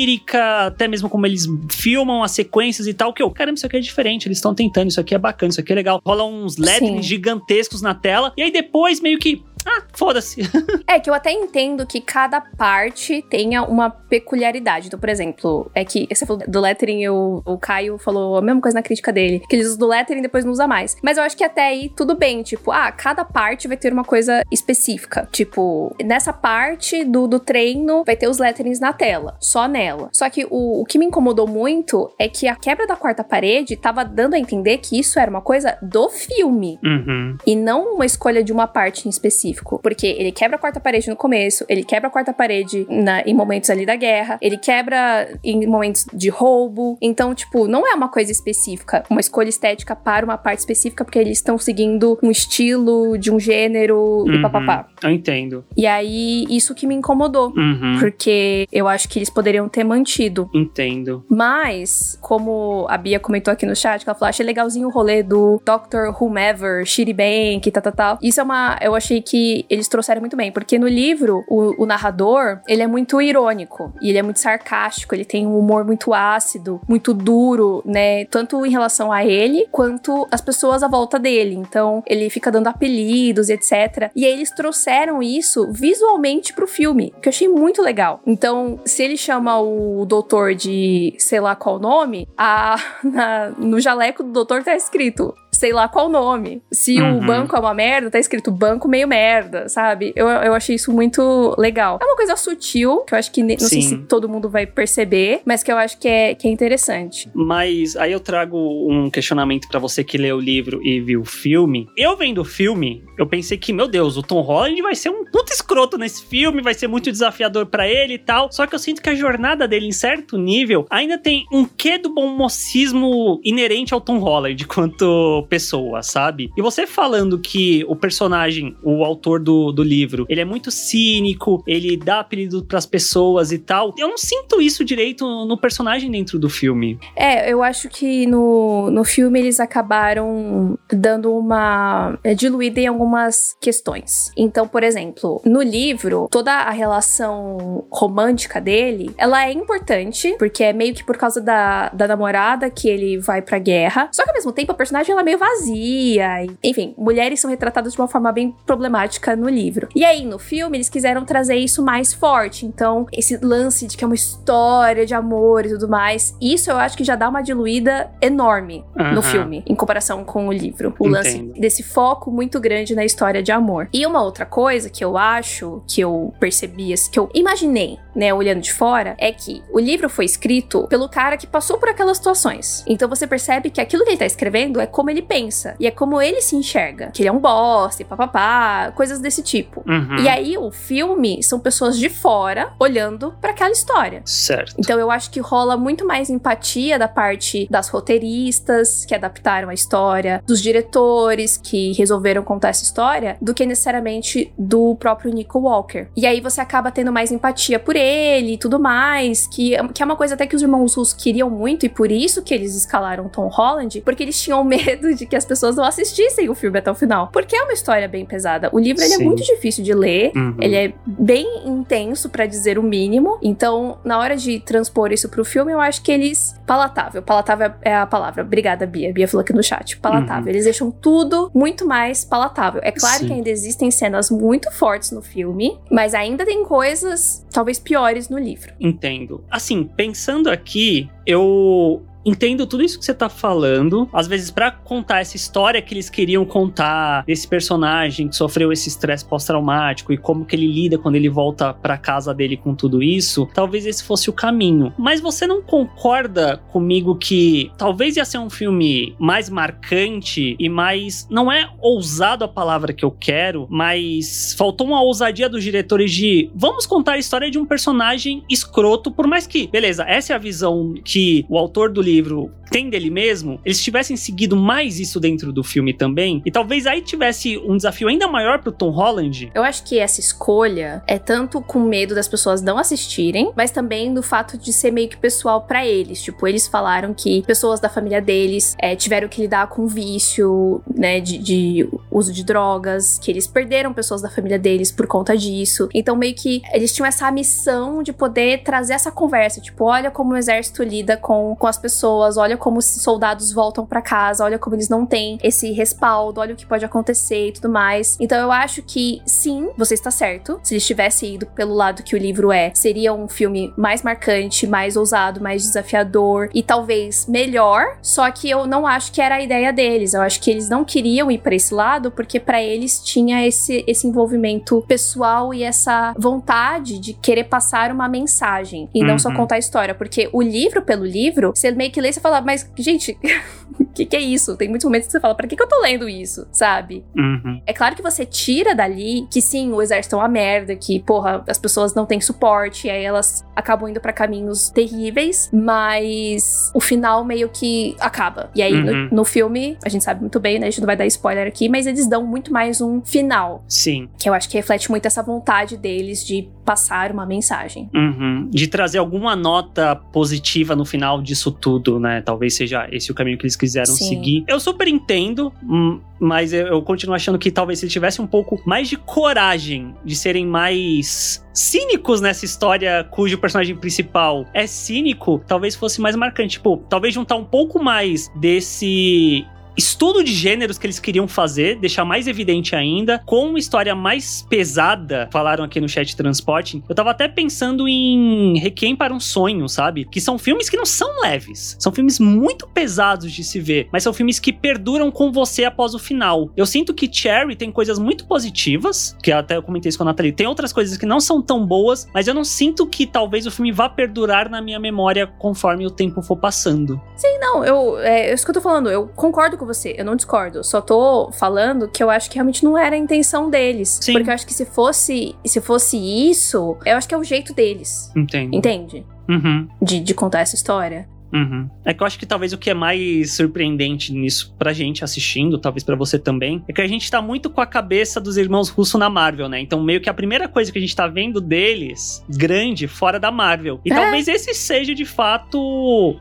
[0.66, 3.80] até mesmo como eles filmam as sequências e tal, que eu, caramba, isso aqui é
[3.80, 6.02] diferente, eles estão tentando, isso aqui é bacana, isso aqui é legal.
[6.06, 7.02] Rola uns Sim.
[7.02, 10.42] gigantescos na tela, e aí depois meio que, ah, foda-se.
[10.88, 14.88] É que eu até entendo que cada parte tenha uma peculiaridade.
[14.88, 18.60] Então, por exemplo, é que você falou do lettering, eu, o Caio falou a mesma
[18.60, 20.96] coisa na crítica dele, que eles usam do lettering e depois não usa mais.
[21.02, 24.04] Mas eu acho que até aí tudo bem, tipo, ah, cada parte vai ter uma
[24.04, 25.28] coisa específica.
[25.32, 30.10] Tipo, nessa parte do, do treino vai ter os letterings na tela, só nela.
[30.12, 33.78] Só que o, o que me incomodou muito é que a quebra da quarta parede
[33.78, 37.38] tava dando a entender que isso era uma coisa do filme Uhum.
[37.46, 39.51] e não uma escolha de uma parte em específico.
[39.82, 43.34] Porque ele quebra a quarta parede no começo, ele quebra a quarta parede na- em
[43.34, 46.98] momentos ali da guerra, ele quebra em momentos de roubo.
[47.02, 51.20] Então, tipo, não é uma coisa específica, uma escolha estética para uma parte específica, porque
[51.20, 54.42] eles estão seguindo um estilo de um gênero e Uhum.
[54.42, 54.88] papapá.
[55.04, 55.64] Eu entendo.
[55.76, 57.54] E aí, isso que me incomodou.
[57.56, 57.98] Uhum.
[58.00, 60.50] Porque eu acho que eles poderiam ter mantido.
[60.54, 61.24] Entendo.
[61.30, 65.24] Mas, como a Bia comentou aqui no chat, que ela falou, achei legalzinho o rolê
[65.24, 66.12] do Dr.
[66.20, 68.20] Whomever, Shiribank, tal, tal, tal.
[68.22, 68.78] Isso é uma.
[68.82, 72.88] Eu achei que eles trouxeram muito bem, porque no livro, o, o narrador, ele é
[72.88, 77.82] muito irônico e ele é muito sarcástico, ele tem um humor muito ácido, muito duro,
[77.86, 78.26] né?
[78.26, 81.56] Tanto em relação a ele, quanto as pessoas à volta dele.
[81.56, 84.10] Então, ele fica dando apelidos etc.
[84.16, 88.20] E eles trouxeram isso visualmente pro filme, que eu achei muito legal.
[88.26, 94.24] Então, se ele chama o doutor de sei lá qual nome, a, na- no jaleco
[94.24, 96.60] do doutor tá escrito sei lá qual nome.
[96.72, 97.20] Se Uhum.
[97.20, 100.12] o banco é uma merda, tá escrito banco meio merda, sabe?
[100.16, 102.00] Eu, eu achei isso muito legal.
[102.02, 103.90] É uma coisa sutil, que eu acho que não sei Sim.
[103.90, 107.30] se todo mundo vai perceber, mas que eu acho que é, que é interessante.
[107.36, 108.58] Mas aí eu trago
[108.92, 111.88] um questionamento pra você que leu o livro e viu o filme.
[111.96, 115.24] Eu vendo o filme, eu pensei que, meu Deus, o Tom Holland vai ser um
[115.26, 118.52] puta escroto nesse filme, vai ser muito desafiador pra ele e tal.
[118.52, 122.00] Só que eu sinto que a jornada dele, em certo nível, ainda tem um quê
[122.00, 126.50] do bom mocismo inerente ao Tom Holland quanto pessoa, sabe?
[126.56, 131.62] E você falando que o personagem, o autor do, do livro, ele é muito cínico,
[131.68, 133.94] ele dá apelido pras pessoas e tal.
[133.98, 136.98] Eu não sinto isso direito no personagem dentro do filme.
[137.18, 143.58] É, eu acho que no, no filme eles acabaram dando uma é, diluída em algumas
[143.60, 144.32] questões.
[144.38, 150.72] Então, por exemplo, no livro, toda a relação romântica dele, ela é importante, porque é
[150.72, 154.08] meio que por causa da, da namorada que ele vai pra guerra.
[154.14, 156.46] Só que ao mesmo tempo a personagem ela é meio vazia.
[156.64, 159.90] Enfim, mulheres são retratadas de uma forma bem problemática no livro.
[159.96, 162.66] E aí, no filme, eles quiseram trazer isso mais forte.
[162.66, 166.78] Então, esse lance de que é uma história de amor e tudo mais, isso eu
[166.78, 169.16] acho que já dá uma diluída enorme uhum.
[169.16, 170.94] no filme, em comparação com o livro.
[171.00, 171.14] O Entendo.
[171.14, 173.90] lance desse foco muito grande na história de amor.
[173.92, 178.62] E uma outra coisa que eu acho, que eu percebi, que eu imaginei, né, olhando
[178.62, 182.84] de fora, é que o livro foi escrito pelo cara que passou por aquelas situações.
[182.88, 185.76] Então você percebe que aquilo que ele tá escrevendo é como ele pensa.
[185.80, 187.12] E é como ele se enxerga.
[187.12, 189.84] Que ele é um bosta e papapá, coisas desse tipo.
[189.88, 190.18] Uhum.
[190.18, 194.22] E aí o filme são pessoas de fora olhando para aquela história.
[194.26, 194.76] Certo.
[194.78, 199.74] Então eu acho que rola muito mais empatia da parte das roteiristas que adaptaram a
[199.74, 206.08] história, dos diretores que resolveram contar essa história, do que necessariamente do próprio Nico Walker.
[206.16, 210.06] E aí você acaba tendo mais empatia por ele e tudo mais, que, que é
[210.06, 213.30] uma coisa até que os irmãos Russo queriam muito e por isso que eles escalaram
[213.30, 216.92] Tom Holland, porque eles tinham medo de que as pessoas não assistissem o filme até
[216.92, 217.30] o final.
[217.32, 218.70] Porque é uma história bem pesada.
[218.72, 220.56] O livro ele é muito difícil de ler, uhum.
[220.60, 223.38] ele é bem intenso para dizer o mínimo.
[223.42, 227.96] Então, na hora de transpor isso pro filme, eu acho que eles palatável, palatável é
[227.96, 228.44] a palavra.
[228.44, 229.12] Obrigada, Bia.
[229.14, 229.98] Bia falou aqui no chat.
[229.98, 230.44] Palatável.
[230.44, 230.50] Uhum.
[230.50, 232.82] Eles deixam tudo muito mais palatável.
[232.84, 233.28] É claro Sim.
[233.28, 237.91] que ainda existem cenas muito fortes no filme, mas ainda tem coisas talvez piores
[238.30, 238.74] no livro.
[238.80, 239.44] Entendo.
[239.50, 244.10] Assim, pensando aqui, eu entendo tudo isso que você tá falando.
[244.14, 248.90] Às vezes, para contar essa história que eles queriam contar desse personagem que sofreu esse
[248.90, 253.02] estresse pós-traumático e como que ele lida quando ele volta para casa dele com tudo
[253.02, 254.94] isso, talvez esse fosse o caminho.
[254.98, 261.28] Mas você não concorda comigo que talvez ia ser um filme mais marcante e mais.
[261.30, 266.50] Não é ousado a palavra que eu quero, mas faltou uma ousadia dos diretores de
[266.56, 270.40] vamos contar a história de um personagem escroto, por mais que, beleza, essa é a
[270.40, 275.20] visão que o autor do livro livro tem dele mesmo, eles tivessem seguido mais isso
[275.20, 279.52] dentro do filme também, e talvez aí tivesse um desafio ainda maior pro Tom Holland.
[279.54, 284.14] Eu acho que essa escolha é tanto com medo das pessoas não assistirem, mas também
[284.14, 286.22] do fato de ser meio que pessoal para eles.
[286.22, 291.20] Tipo, eles falaram que pessoas da família deles é, tiveram que lidar com vício, né,
[291.20, 295.90] de, de uso de drogas, que eles perderam pessoas da família deles por conta disso.
[295.94, 299.60] Então, meio que eles tinham essa missão de poder trazer essa conversa.
[299.60, 303.86] Tipo, olha como o exército lida com, com as pessoas, olha como os soldados voltam
[303.86, 307.52] para casa, olha como eles não têm esse respaldo, olha o que pode acontecer e
[307.52, 308.18] tudo mais.
[308.20, 310.60] Então eu acho que sim, você está certo.
[310.64, 314.66] Se eles tivessem ido pelo lado que o livro é, seria um filme mais marcante,
[314.68, 317.98] mais ousado, mais desafiador e talvez melhor.
[318.02, 320.14] Só que eu não acho que era a ideia deles.
[320.14, 323.84] Eu acho que eles não queriam ir para esse lado porque para eles tinha esse,
[323.88, 329.36] esse envolvimento pessoal e essa vontade de querer passar uma mensagem e não só uhum.
[329.36, 329.94] contar a história.
[329.94, 333.18] Porque o livro pelo livro, você meio que lê e fala, mas, gente,
[333.80, 334.56] o que, que, é isso?
[334.58, 337.04] Tem muitos momentos que você fala, pra que, que eu tô lendo isso, sabe?
[337.16, 337.62] Uhum.
[337.66, 341.44] É claro que você tira dali que sim, o exército é uma merda, que, porra,
[341.48, 346.80] as pessoas não têm suporte, e aí elas acabam indo para caminhos terríveis, mas o
[346.80, 348.50] final meio que acaba.
[348.56, 349.10] E aí, uhum.
[349.10, 350.68] no, no, filme, a gente sabe muito bem, né?
[350.68, 353.64] A gente não vai dar spoiler aqui, mas eles dão muito mais um final.
[353.68, 354.10] Sim.
[354.18, 357.90] Que eu acho que reflete muito essa vontade deles de passar uma mensagem.
[357.94, 358.50] Uhum.
[358.50, 362.22] De trazer alguma nota positiva no final disso tudo, né?
[362.22, 364.10] Talvez seja esse o caminho que eles quiseram Sim.
[364.10, 364.44] seguir.
[364.48, 368.28] Eu super entendo, hum, mas eu, eu continuo achando que talvez se eles tivessem um
[368.28, 375.44] pouco mais de coragem de serem mais cínicos nessa história cujo personagem principal é cínico,
[375.48, 376.54] talvez fosse mais marcante.
[376.54, 379.46] Tipo, talvez juntar um pouco mais desse
[379.78, 384.46] estudo de gêneros que eles queriam fazer, deixar mais evidente ainda, com uma história mais
[384.50, 386.84] pesada, falaram aqui no chat Transporting.
[386.88, 390.06] Eu tava até pensando em Requiem para um Sonho, sabe?
[390.06, 394.04] Que são filmes que não são leves, são filmes muito pesados de se ver, mas
[394.04, 396.50] são filmes que perduram com você após o final.
[396.58, 400.08] Eu sinto que Cherry tem coisas muito positivas, que até eu comentei isso com a
[400.08, 403.46] Nathalie, tem outras coisas que não são tão boas, mas eu não sinto que talvez
[403.46, 407.00] o filme vá perdurar na minha memória conforme o tempo for passando.
[407.16, 410.04] Sim, não, eu, é, é isso que eu tô falando, eu concordo com você, eu
[410.04, 410.64] não discordo.
[410.64, 414.00] Só tô falando que eu acho que realmente não era a intenção deles.
[414.02, 414.14] Sim.
[414.14, 417.54] Porque eu acho que se fosse, se fosse isso, eu acho que é o jeito
[417.54, 418.12] deles.
[418.16, 418.56] Entendo.
[418.56, 419.06] Entende?
[419.30, 419.68] Uhum.
[419.82, 421.08] De, de contar essa história.
[421.34, 421.70] Uhum.
[421.86, 425.58] É que eu acho que talvez o que é mais surpreendente nisso pra gente assistindo,
[425.58, 428.70] talvez para você também, é que a gente tá muito com a cabeça dos irmãos
[428.70, 429.60] Russo na Marvel, né?
[429.60, 433.32] Então, meio que a primeira coisa que a gente tá vendo deles, grande, fora da
[433.32, 433.80] Marvel.
[433.86, 433.96] E é.
[433.96, 435.58] talvez esse seja de fato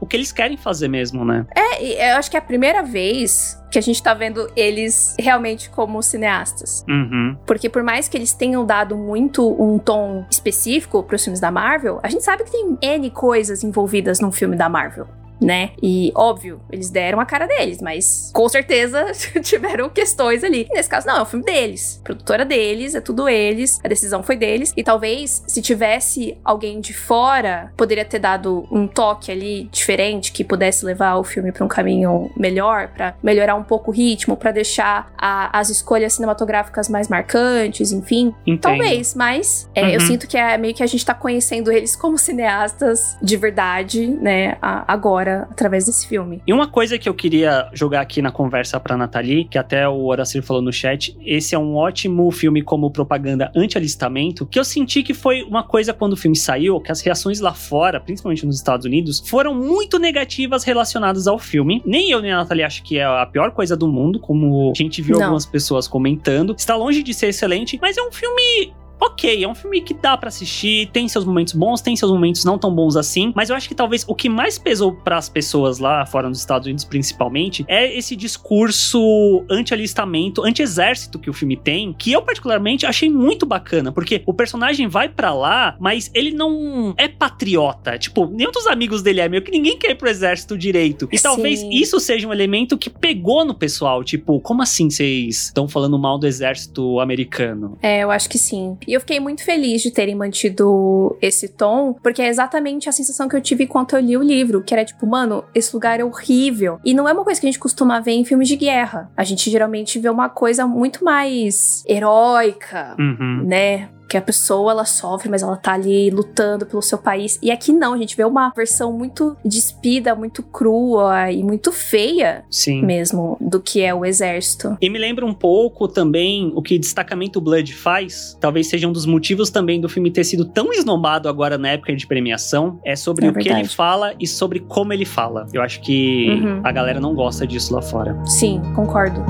[0.01, 1.47] o que eles querem fazer mesmo, né?
[1.55, 5.71] É, eu acho que é a primeira vez que a gente tá vendo eles realmente
[5.71, 6.85] como cineastas.
[6.89, 7.37] Uhum.
[7.47, 12.01] Porque por mais que eles tenham dado muito um tom específico pros filmes da Marvel,
[12.03, 15.07] a gente sabe que tem N coisas envolvidas num filme da Marvel.
[15.41, 15.71] Né?
[15.83, 19.07] E, óbvio, eles deram a cara deles, mas com certeza
[19.43, 20.67] tiveram questões ali.
[20.71, 21.99] E nesse caso, não, é o filme deles.
[22.01, 24.73] A produtora deles, é tudo eles, a decisão foi deles.
[24.77, 30.45] E talvez, se tivesse alguém de fora, poderia ter dado um toque ali diferente que
[30.45, 34.51] pudesse levar o filme para um caminho melhor, para melhorar um pouco o ritmo, para
[34.53, 38.35] deixar a, as escolhas cinematográficas mais marcantes, enfim.
[38.47, 38.61] Entendo.
[38.61, 39.89] Talvez, mas é, Uhum.
[39.91, 44.07] eu sinto que é meio que a gente tá conhecendo eles como cineastas de verdade,
[44.07, 46.43] né, a- agora, através desse filme.
[46.47, 50.05] E uma coisa que eu queria jogar aqui na conversa pra Nathalie, que até o
[50.05, 55.03] Horacir falou no chat, esse é um ótimo filme como propaganda anti-alistamento, que eu senti
[55.03, 58.57] que foi uma coisa quando o filme saiu, que as reações lá fora, principalmente nos
[58.57, 61.83] Estados Unidos, foram muito negativas relacionadas ao filme.
[61.85, 64.75] Nem eu nem a Nathalie acho que é a pior coisa do mundo, como a
[64.75, 65.25] gente viu Não.
[65.25, 66.55] algumas pessoas comentando.
[66.57, 70.17] Está longe de ser excelente, mas é um filme ok, é um filme que dá
[70.17, 73.57] pra assistir, tem seus momentos bons, tem seus momentos não tão bons assim, mas eu
[73.57, 77.65] acho que talvez o que mais pesou pras pessoas lá fora nos Estados Unidos principalmente
[77.69, 83.91] é esse discurso anti-alistamento, anti-exército que o filme tem, que eu particularmente achei muito bacana,
[83.91, 89.03] porque o personagem vai pra lá, mas ele não é patriota, tipo, nenhum dos amigos
[89.03, 91.09] dele é meio que ninguém quer ir pro exército direito.
[91.11, 91.23] E Sim.
[91.23, 95.99] talvez isso seja um elemento que pegou no pessoal, tipo, como assim vocês estão falando
[95.99, 97.79] mal do exército americano?
[97.83, 98.77] É, eu acho que sim.
[98.91, 103.29] E eu fiquei muito feliz de terem mantido esse tom, porque é exatamente a sensação
[103.29, 106.05] que eu tive enquanto eu li o livro, que era tipo, mano, esse lugar é
[106.05, 106.81] horrível.
[106.85, 109.09] E não é uma coisa que a gente costuma ver em filmes de guerra.
[109.17, 113.45] A gente geralmente vê uma coisa muito mais heróica, Uhum.
[113.47, 113.89] né?
[114.11, 117.39] Que a pessoa ela sofre, mas ela tá ali lutando pelo seu país.
[117.41, 122.45] E aqui não, a gente vê uma versão muito despida, muito crua e muito feia
[122.51, 122.83] Sim.
[122.83, 124.77] mesmo do que é o exército.
[124.81, 128.37] E me lembra um pouco também o que Destacamento Blood faz.
[128.41, 131.95] Talvez seja um dos motivos também do filme ter sido tão esnobado agora na época
[131.95, 132.81] de premiação.
[132.85, 135.47] É sobre É o que ele fala e sobre como ele fala.
[135.53, 136.61] Eu acho que Uhum.
[136.65, 138.19] a galera não gosta disso lá fora.
[138.27, 139.23] Sim, concordo.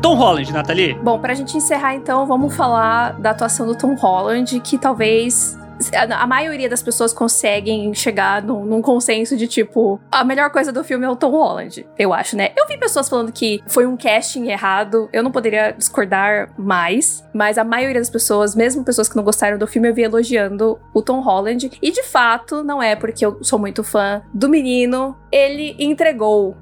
[0.00, 0.94] Tom Holland, Nathalie?
[0.94, 5.58] Bom, pra gente encerrar então, vamos falar da atuação do Tom Holland, que talvez
[5.94, 10.82] a, maioria das pessoas conseguem chegar num, num consenso de tipo, a melhor coisa do
[10.82, 12.50] filme é o Tom Holland, eu acho, né?
[12.56, 17.58] Eu vi pessoas falando que foi um casting errado, eu não poderia discordar mais, mas
[17.58, 21.02] a maioria das pessoas, mesmo pessoas que não gostaram do filme, eu vi elogiando o
[21.02, 25.76] Tom Holland, e de fato, não é porque eu sou muito fã do menino, ele
[25.78, 26.56] entregou.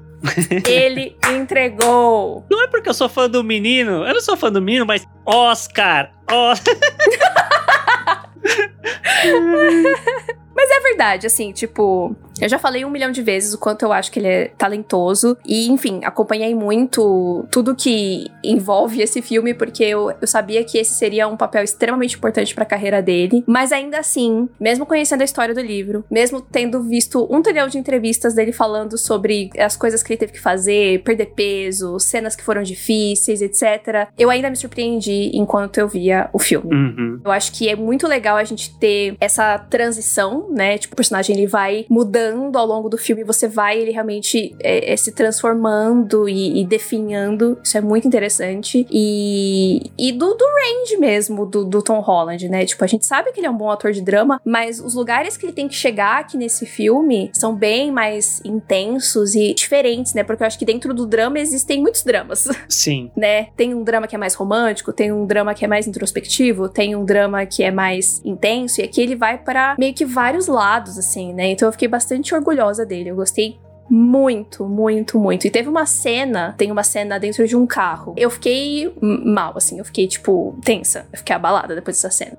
[0.65, 2.45] Ele entregou.
[2.49, 5.05] Não é porque eu sou fã do menino, eu não sou fã do menino, mas
[5.25, 6.75] Oscar, Oscar.
[10.57, 13.91] Mas é verdade, assim, tipo, eu já falei um milhão de vezes o quanto eu
[13.91, 15.37] acho que ele é talentoso.
[15.45, 20.93] E, enfim, acompanhei muito tudo que envolve esse filme, porque eu, eu sabia que esse
[20.95, 23.43] seria um papel extremamente importante pra carreira dele.
[23.47, 27.77] Mas ainda assim, mesmo conhecendo a história do livro, mesmo tendo visto um trilhão de
[27.77, 32.43] entrevistas dele falando sobre as coisas que ele teve que fazer, perder peso, cenas que
[32.43, 36.73] foram difíceis, etc., eu ainda me surpreendi enquanto eu via o filme.
[36.73, 37.21] Uhum.
[37.23, 40.77] Eu acho que é muito legal a gente ter essa transição, né?
[40.77, 44.93] Tipo, o personagem ele vai mudando ao longo do filme, você vai ele realmente é,
[44.93, 47.57] é, se transformando e, e definhando.
[47.63, 48.85] Isso é muito interessante.
[48.89, 52.65] E, e do, do range mesmo do, do Tom Holland, né?
[52.65, 55.37] Tipo, a gente sabe que ele é um bom ator de drama, mas os lugares
[55.37, 60.23] que ele tem que chegar aqui nesse filme são bem mais intensos e diferentes, né?
[60.23, 63.11] Porque eu acho que dentro do drama existem muitos dramas Sim.
[63.15, 63.47] né?
[63.55, 66.95] Tem um drama que é mais romântico, tem um drama que é mais introspectivo, tem
[66.95, 70.99] um drama que é mais intenso, e aqui ele vai para meio que vários lados,
[70.99, 71.47] assim, né?
[71.47, 73.09] Então eu fiquei bastante orgulhosa dele.
[73.09, 73.57] Eu gostei
[73.89, 75.47] muito, muito, muito.
[75.47, 78.13] E teve uma cena, tem uma cena dentro de um carro.
[78.15, 81.07] Eu fiquei mal, assim, eu fiquei, tipo, tensa.
[81.11, 82.37] Eu fiquei abalada depois dessa cena.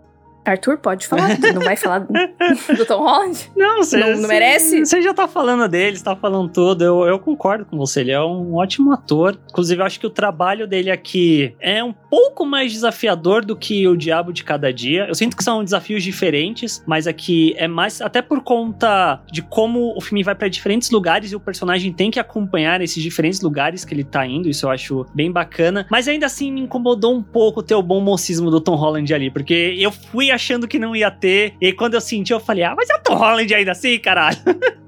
[0.50, 1.38] Arthur, pode falar.
[1.38, 3.50] Não vai falar do Tom Holland?
[3.56, 4.80] Não, você Não- não merece?
[4.84, 6.82] Você já tá falando dele, você tá falando tudo.
[6.84, 8.00] Eu, eu concordo com você.
[8.00, 9.38] Ele é um ótimo ator.
[9.50, 13.86] Inclusive, eu acho que o trabalho dele aqui é um pouco mais desafiador do que
[13.88, 15.06] o Diabo de Cada Dia.
[15.08, 19.94] Eu sinto que são desafios diferentes, mas aqui é mais até por conta de como
[19.96, 23.84] o filme vai pra diferentes lugares e o personagem tem que acompanhar esses diferentes lugares
[23.84, 24.48] que ele tá indo.
[24.48, 25.86] Isso eu acho bem bacana.
[25.90, 29.30] Mas ainda assim me incomodou um pouco ter o bom mocismo do Tom Holland ali,
[29.30, 31.54] porque eu fui achando que não ia ter.
[31.60, 34.38] E quando eu senti, eu falei, ah, mas é o Tom Holland ainda assim, caralho.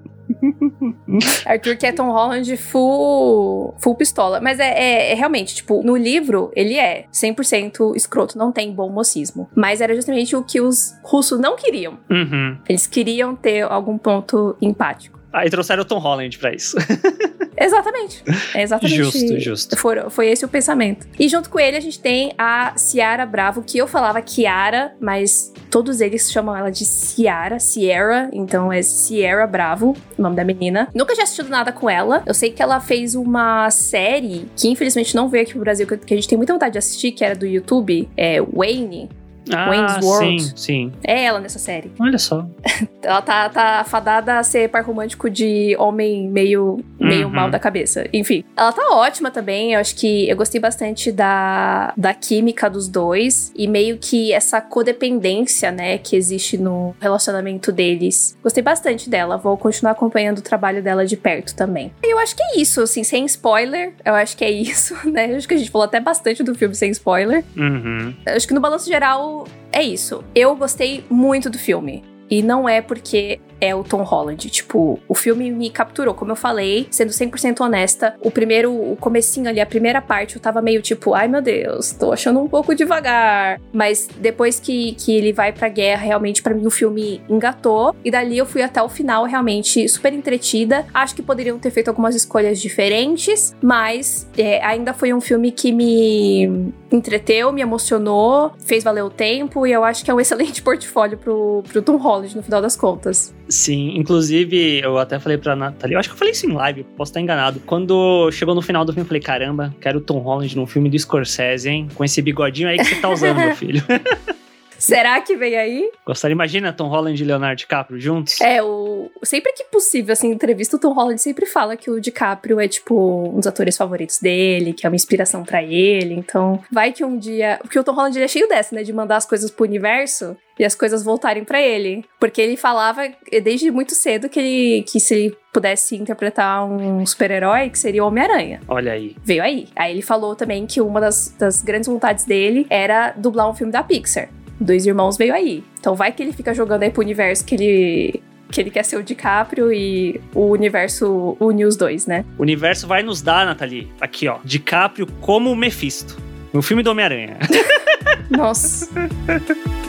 [1.44, 4.40] Arthur que é Tom Holland full, full pistola.
[4.40, 8.88] Mas é, é- é realmente, tipo, no livro ele é 100% escroto, não tem bom
[8.88, 9.48] mocismo.
[9.54, 11.98] Mas era justamente o que os russos não queriam.
[12.08, 12.56] Uhum.
[12.68, 15.19] Eles queriam ter algum ponto empático.
[15.32, 16.76] Aí trouxeram o Tom Holland pra isso.
[17.60, 18.24] Exatamente.
[18.54, 18.96] É exatamente.
[18.96, 19.76] Justo, justo.
[19.76, 21.06] Foi, foi esse o pensamento.
[21.18, 25.52] E junto com ele a gente tem a Ciara Bravo, que eu falava Kiara, mas
[25.70, 30.88] todos eles chamam ela de Ciara, Sierra, então é Sierra Bravo, o nome da menina.
[30.94, 32.22] Nunca tinha assistido nada com ela.
[32.24, 36.14] Eu sei que ela fez uma série que infelizmente não veio aqui pro Brasil, que
[36.14, 39.19] a gente tem muita vontade de assistir, que era do YouTube, é Wayne.
[39.56, 40.42] Ah, Wayne's World.
[40.42, 40.92] sim, sim.
[41.04, 41.90] É ela nessa série.
[41.98, 42.46] Olha só.
[43.02, 47.32] Ela tá, tá fadada a ser par romântico de homem meio, meio Uhum.
[47.34, 48.06] mal da cabeça.
[48.12, 48.44] Enfim.
[48.54, 49.72] Ela tá ótima também.
[49.72, 53.52] Eu acho que eu gostei bastante da, da química dos dois.
[53.56, 58.36] E meio que essa codependência, né, que existe no relacionamento deles.
[58.42, 59.38] Gostei bastante dela.
[59.38, 61.90] Vou continuar acompanhando o trabalho dela de perto também.
[62.04, 63.94] E eu acho que é isso, assim, sem spoiler.
[64.04, 65.32] Eu acho que é isso, né?
[65.32, 67.42] Eu acho que a gente falou até bastante do filme sem spoiler.
[67.56, 68.14] Uhum.
[68.26, 69.39] Eu acho que no balanço geral
[69.72, 70.24] é isso.
[70.34, 72.02] Eu gostei muito do filme.
[72.30, 74.48] E não é porque é o Tom Holland.
[74.48, 78.14] Tipo, o filme me capturou, como eu falei, sendo 100% honesta.
[78.20, 81.90] O primeiro, o comecinho ali, a primeira parte, eu tava meio tipo, ai meu Deus,
[81.90, 83.60] tô achando um pouco devagar.
[83.72, 87.94] Mas depois que, que ele vai pra guerra, realmente, pra mim, o filme engatou.
[88.04, 90.86] E dali eu fui até o final, realmente, super entretida.
[90.94, 95.72] Acho que poderiam ter feito algumas escolhas diferentes, mas é, ainda foi um filme que
[95.72, 99.66] me entreteu, me emocionou, fez valer o tempo.
[99.66, 102.76] E eu acho que é um excelente portfólio pro, pro Tom Holland, no final das
[102.76, 103.34] contas.
[103.48, 106.84] Sim, inclusive eu até falei pra Nathalie, eu acho que eu falei isso em live,
[106.96, 107.60] posso estar enganado.
[107.66, 110.88] Quando chegou no final do filme, eu falei: caramba, quero o Tom Holland num filme
[110.88, 111.88] do Scorsese, hein?
[111.94, 113.82] Com esse bigodinho aí que você tá usando, meu filho.
[114.80, 115.90] Será que vem aí?
[116.06, 118.40] Gostaria, imagina Tom Holland e Leonardo DiCaprio juntos?
[118.40, 119.10] É, o.
[119.22, 123.28] Sempre que possível, assim, entrevista, o Tom Holland sempre fala que o DiCaprio é, tipo,
[123.28, 126.14] um dos atores favoritos dele, que é uma inspiração pra ele.
[126.14, 127.58] Então, vai que um dia.
[127.62, 128.82] Porque o Tom Holland ele é cheio dessa, né?
[128.82, 132.04] De mandar as coisas pro universo e as coisas voltarem pra ele.
[132.18, 133.02] Porque ele falava
[133.42, 134.82] desde muito cedo que ele.
[134.82, 138.60] que se ele pudesse interpretar um super-herói, que seria o Homem-Aranha.
[138.68, 139.16] Olha aí.
[139.22, 139.68] Veio aí.
[139.74, 143.72] Aí ele falou também que uma das, das grandes vontades dele era dublar um filme
[143.72, 144.28] da Pixar.
[144.60, 145.64] Dois Irmãos veio aí.
[145.78, 148.96] Então vai que ele fica jogando aí pro universo que ele que ele quer ser
[148.96, 152.24] o DiCaprio e o universo une os dois, né?
[152.36, 156.18] O universo vai nos dar, Nathalie, aqui ó, DiCaprio como o Mephisto.
[156.52, 157.38] No filme do Homem-Aranha.
[158.28, 158.88] Nossa.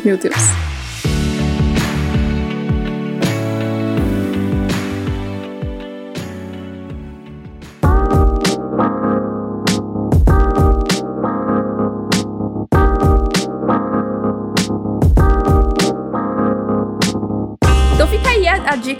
[0.05, 0.70] Meu Deus.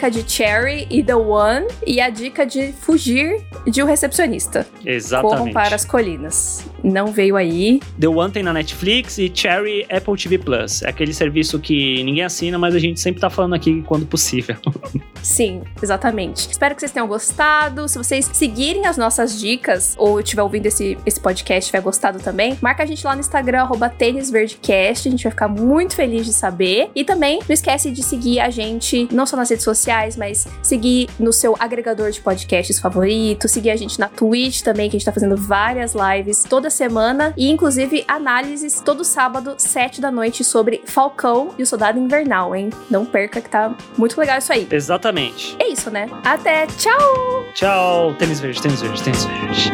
[0.01, 4.65] Dica de Cherry e The One e a dica de fugir de um recepcionista.
[4.73, 5.53] Corram Exatamente.
[5.53, 6.65] para as colinas.
[6.83, 7.79] Não veio aí.
[7.99, 10.81] The One tem na Netflix e Cherry Apple TV Plus.
[10.81, 14.55] É aquele serviço que ninguém assina, mas a gente sempre tá falando aqui quando possível.
[15.21, 16.49] Sim, exatamente.
[16.49, 17.87] Espero que vocês tenham gostado.
[17.87, 22.19] Se vocês seguirem as nossas dicas ou estiver ouvindo esse, esse podcast e tiver gostado
[22.19, 23.67] também, marca a gente lá no Instagram,
[23.97, 25.07] tênisverdecast.
[25.07, 26.89] A gente vai ficar muito feliz de saber.
[26.95, 31.07] E também não esquece de seguir a gente, não só nas redes sociais, mas seguir
[31.19, 35.05] no seu agregador de podcasts favorito, seguir a gente na Twitch também, que a gente
[35.05, 40.81] tá fazendo várias lives toda semana e inclusive análises todo sábado, 7 da noite, sobre
[40.85, 42.69] Falcão e o Soldado Invernal, hein?
[42.89, 44.67] Não perca que tá muito legal isso aí.
[44.71, 45.55] Exatamente.
[45.59, 46.09] É isso, né?
[46.23, 47.45] Até, tchau!
[47.53, 48.13] Tchau.
[48.15, 49.71] Tênis verde, tênis verde, tênis verde.